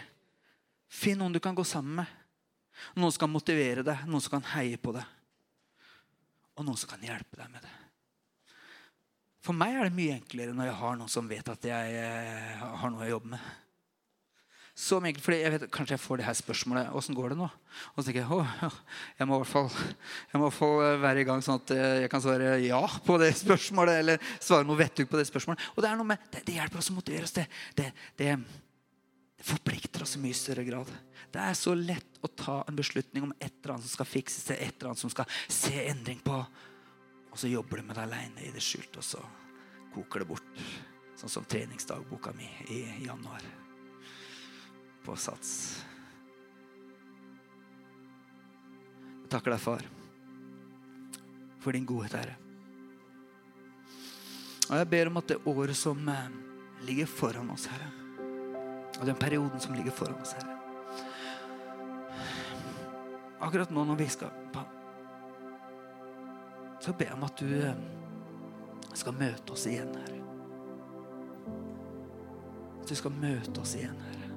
Finn 0.88 1.20
noen 1.20 1.36
du 1.36 1.42
kan 1.44 1.58
gå 1.58 1.66
sammen 1.68 2.04
med. 2.04 2.14
Noen 2.96 3.12
som 3.12 3.26
kan 3.26 3.34
motivere 3.34 3.84
deg, 3.84 4.06
noen 4.08 4.24
som 4.24 4.38
kan 4.38 4.48
heie 4.54 4.78
på 4.80 4.94
deg. 4.96 5.18
Og 6.56 6.64
noen 6.68 6.80
som 6.80 6.94
kan 6.94 7.04
hjelpe 7.04 7.42
deg 7.42 7.52
med 7.52 7.66
det. 7.66 7.77
For 9.46 9.56
meg 9.56 9.78
er 9.78 9.88
det 9.88 9.96
mye 9.96 10.18
enklere 10.18 10.56
når 10.56 10.72
jeg 10.72 10.80
har 10.82 11.00
noen 11.00 11.12
som 11.14 11.30
vet 11.30 11.50
at 11.54 11.66
jeg 11.70 11.96
eh, 12.02 12.68
har 12.82 12.92
noe 12.92 13.06
å 13.06 13.10
jobbe 13.10 13.32
med. 13.36 13.56
så 14.78 15.00
enkelt, 15.02 15.24
fordi 15.26 15.40
jeg 15.42 15.54
vet, 15.56 15.64
Kanskje 15.74 15.96
jeg 15.96 16.04
får 16.04 16.20
det 16.20 16.28
her 16.28 16.38
spørsmålet 16.38 16.92
åssen 16.94 17.16
går 17.18 17.34
det 17.34 17.40
nå? 17.40 17.48
Og 17.48 17.98
så 17.98 18.08
tenker 18.08 18.22
jeg 18.22 18.34
å, 18.34 18.44
jeg 19.20 19.30
må 19.30 19.40
i 19.40 19.42
hvert 19.42 19.54
fall, 19.54 19.72
jeg 19.72 20.38
må 20.38 20.44
i 20.44 20.48
hvert 20.50 20.60
fall 20.60 21.02
være 21.06 21.24
i 21.24 21.28
gang 21.30 21.42
sånn 21.46 21.62
at 21.62 21.74
eh, 21.74 21.98
jeg 22.04 22.14
kan 22.14 22.24
svare 22.24 22.54
ja 22.66 22.84
på 23.08 23.18
det 23.22 23.34
spørsmålet. 23.46 24.04
Eller 24.04 24.32
svare 24.38 24.68
noe 24.68 24.80
vettug 24.80 25.10
på 25.10 25.20
det 25.20 25.28
spørsmålet. 25.30 25.74
Og 25.76 25.84
det 25.86 25.92
er 25.92 26.00
noe 26.00 26.14
med, 26.14 26.30
det, 26.34 26.46
det 26.48 26.58
hjelper 26.60 26.84
oss 26.84 26.94
å 26.94 26.98
motivere 26.98 27.30
oss. 27.30 27.38
Det, 27.38 27.48
det, 27.78 27.92
det, 28.20 28.38
det 29.38 29.46
forplikter 29.46 30.02
oss 30.02 30.16
i 30.18 30.22
mye 30.22 30.38
større 30.38 30.66
grad. 30.66 30.90
Det 31.32 31.42
er 31.44 31.58
så 31.58 31.76
lett 31.78 32.22
å 32.26 32.30
ta 32.32 32.62
en 32.68 32.78
beslutning 32.78 33.28
om 33.28 33.34
et 33.38 33.52
eller 33.52 33.76
annet 33.76 33.86
som 33.86 34.00
skal 34.00 34.10
fikses 34.10 34.50
et 34.56 34.62
eller 34.72 34.92
annet 34.92 35.04
som 35.04 35.12
skal 35.14 35.30
se 35.46 35.76
endring 35.86 36.22
på. 36.26 36.40
Og 37.38 37.42
så 37.42 37.52
jobber 37.52 37.78
du 37.78 37.84
med 37.86 37.94
det 37.94 38.02
aleine 38.02 38.42
i 38.48 38.50
det 38.50 38.62
skjulte, 38.66 38.98
og 38.98 39.06
så 39.06 39.20
koker 39.94 40.24
det 40.24 40.26
bort. 40.26 40.62
Sånn 41.22 41.30
som 41.30 41.44
treningsdagboka 41.46 42.32
mi 42.34 42.48
i 42.74 42.80
januar 43.04 43.44
på 45.06 45.14
Sats. 45.22 45.52
Jeg 49.22 49.30
takker 49.36 49.54
deg, 49.54 49.62
far, 49.62 49.86
for 51.62 51.78
din 51.78 51.86
godhet, 51.86 52.16
Herre. 52.18 52.34
Og 54.72 54.74
jeg 54.82 54.90
ber 54.96 55.12
om 55.12 55.22
at 55.22 55.30
det 55.30 55.38
året 55.54 55.78
som 55.78 56.10
eh, 56.10 56.40
ligger 56.90 57.12
foran 57.12 57.54
oss, 57.54 57.68
Herre, 57.70 57.92
og 58.98 59.06
den 59.12 59.22
perioden 59.22 59.62
som 59.62 59.78
ligger 59.78 59.94
foran 59.94 60.18
oss, 60.26 60.34
Herre 60.40 60.58
Akkurat 63.46 63.70
nå 63.70 63.86
når 63.86 64.02
vi 64.02 64.10
skal 64.10 64.34
Så 66.88 66.94
ber 66.96 67.10
om 67.14 67.24
at 67.28 67.42
du 67.44 67.50
eh, 67.52 67.80
skal 68.96 69.16
møte 69.20 69.52
oss 69.52 69.66
igjen, 69.68 69.90
Herre. 69.92 70.22
At 72.80 72.88
du 72.88 72.96
skal 72.96 73.12
møte 73.12 73.60
oss 73.60 73.74
igjen, 73.76 73.98
Herre. 74.06 74.30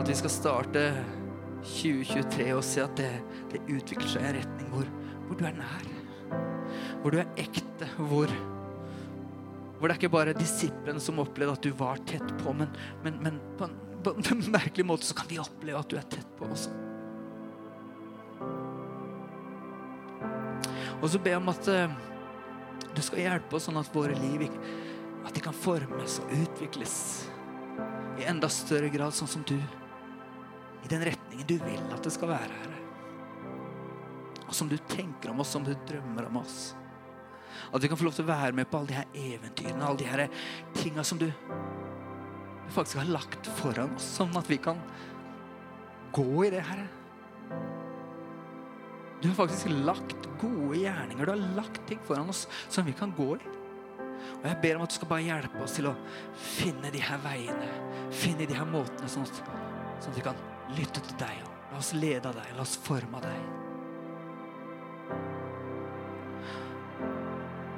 At 0.00 0.08
vi 0.08 0.16
skal 0.16 0.32
starte 0.32 0.86
2023 1.60 2.48
og 2.54 2.64
se 2.64 2.86
at 2.86 2.96
det, 3.02 3.10
det 3.52 3.60
utvikler 3.66 4.08
seg 4.14 4.24
i 4.24 4.30
en 4.30 4.38
retning 4.38 4.72
hvor, 4.72 4.88
hvor, 5.26 5.36
du 5.36 5.44
er 5.44 5.60
nær. 5.60 5.92
Hvor 7.04 7.12
du 7.12 7.20
er 7.20 7.36
ekte. 7.44 7.92
Hvor, 8.00 8.32
hvor 9.76 9.84
det 9.84 9.92
er 9.92 10.00
ikke 10.00 10.14
bare 10.16 10.38
disiplene 10.40 11.04
som 11.04 11.20
opplevde 11.20 11.60
at 11.60 11.68
du 11.68 11.76
var 11.76 12.00
tett 12.08 12.32
på, 12.40 12.56
men, 12.56 12.72
men, 13.04 13.20
men 13.28 13.44
på, 13.60 13.68
en, 13.68 13.76
på, 14.00 14.16
en, 14.24 14.44
merkelig 14.56 14.88
måte 14.88 15.12
så 15.12 15.20
kan 15.20 15.28
vi 15.28 15.44
oppleve 15.44 15.84
at 15.84 15.92
du 15.92 16.00
er 16.00 16.12
tett 16.16 16.36
på 16.40 16.48
også. 16.48 16.85
Og 21.06 21.12
så 21.12 21.20
be 21.22 21.36
om 21.38 21.52
at 21.52 21.68
uh, 21.70 21.92
du 22.96 22.98
skal 23.04 23.20
hjelpe 23.22 23.54
oss 23.54 23.68
sånn 23.68 23.78
at 23.78 23.92
våre 23.94 24.16
liv 24.18 24.48
at 25.22 25.30
de 25.36 25.42
kan 25.42 25.54
formes 25.54 26.16
og 26.24 26.32
utvikles 26.34 26.96
i 28.18 28.26
enda 28.26 28.48
større 28.50 28.88
grad, 28.90 29.14
sånn 29.14 29.30
som 29.30 29.44
du. 29.46 29.54
I 30.82 30.90
den 30.90 31.04
retningen 31.06 31.46
du 31.46 31.54
vil 31.62 31.94
at 31.94 32.02
det 32.02 32.10
skal 32.10 32.32
være, 32.32 32.58
Herre. 32.58 32.82
Og 34.48 34.52
som 34.58 34.66
du 34.70 34.74
tenker 34.90 35.30
om 35.30 35.44
oss, 35.44 35.54
som 35.54 35.62
du 35.62 35.76
drømmer 35.86 36.26
om 36.26 36.40
oss. 36.42 36.74
At 37.70 37.78
vi 37.82 37.90
kan 37.90 38.02
få 38.02 38.08
lov 38.08 38.18
til 38.18 38.26
å 38.26 38.32
være 38.32 38.58
med 38.58 38.66
på 38.70 38.80
alle 38.80 38.90
de 38.90 38.98
her 38.98 39.36
eventyrene, 39.36 39.86
alle 39.86 40.02
de 40.02 40.10
her 40.10 40.26
tinga 40.74 41.06
som 41.06 41.22
du 41.22 41.28
faktisk 42.74 42.98
har 42.98 43.14
lagt 43.14 43.46
foran 43.62 43.94
oss, 43.94 44.10
sånn 44.18 44.34
at 44.38 44.50
vi 44.50 44.58
kan 44.58 44.82
gå 46.18 46.48
i 46.48 46.54
det, 46.58 46.66
Herre. 46.66 46.90
Du 49.22 49.28
har 49.28 49.34
faktisk 49.34 49.70
lagt 49.70 50.28
gode 50.40 50.76
gjerninger. 50.76 51.24
Du 51.24 51.32
har 51.32 51.54
lagt 51.56 51.86
ting 51.88 52.00
foran 52.04 52.28
oss 52.28 52.48
som 52.68 52.84
vi 52.86 52.92
kan 52.92 53.12
gå 53.16 53.36
i. 53.36 53.52
Og 54.36 54.44
jeg 54.44 54.58
ber 54.62 54.76
om 54.76 54.84
at 54.84 54.92
du 54.92 54.96
skal 54.98 55.10
bare 55.10 55.24
hjelpe 55.24 55.62
oss 55.64 55.76
til 55.78 55.88
å 55.90 55.94
finne 56.36 56.90
de 56.92 57.00
her 57.02 57.20
veiene. 57.24 57.68
Finne 58.14 58.48
de 58.48 58.56
her 58.56 58.68
måtene, 58.68 59.08
sånn 59.10 59.26
at, 59.26 59.40
sånn 60.02 60.12
at 60.12 60.18
vi 60.18 60.24
kan 60.26 60.42
lytte 60.76 61.02
til 61.04 61.20
deg. 61.22 61.46
La 61.70 61.80
oss 61.80 61.92
lede 61.96 62.28
av 62.30 62.36
deg. 62.36 62.52
La 62.56 62.66
oss 62.66 62.76
forme 62.86 63.20
av 63.20 63.26
deg. 63.26 63.40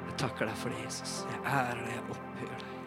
Jeg 0.09 0.19
takker 0.25 0.49
deg 0.49 0.59
for 0.59 0.75
det, 0.75 0.83
Jesus. 0.83 1.21
Jeg 1.29 1.45
ærer 1.45 1.85
deg. 1.85 1.95
Jeg 1.95 2.05
opphøyer 2.17 2.59
deg. 2.65 2.78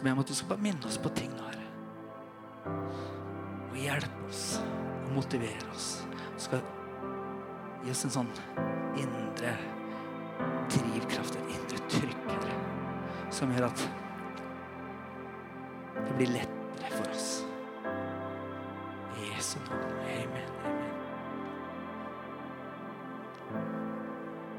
Så 0.00 0.04
ber 0.04 0.14
jeg 0.14 0.16
om 0.16 0.22
at 0.22 0.30
du 0.32 0.34
skal 0.34 0.48
bare 0.48 0.64
minne 0.64 0.86
oss 0.88 0.96
på 0.96 1.10
ting, 1.12 1.32
Herre. 1.36 1.66
Og 3.66 3.74
hjelpe 3.76 4.28
oss 4.30 4.44
og 4.62 5.10
motivere 5.12 5.66
oss 5.74 5.88
skal 6.40 6.62
gi 7.82 7.92
oss 7.92 8.06
en 8.08 8.14
sånn 8.14 8.30
indre 8.96 9.52
drivkraft, 10.72 11.36
et 11.36 11.52
indre 11.52 11.82
trykk, 11.92 12.48
som 13.28 13.52
gjør 13.52 13.68
at 13.68 13.84
det 16.00 16.16
blir 16.16 16.32
lettere 16.38 16.59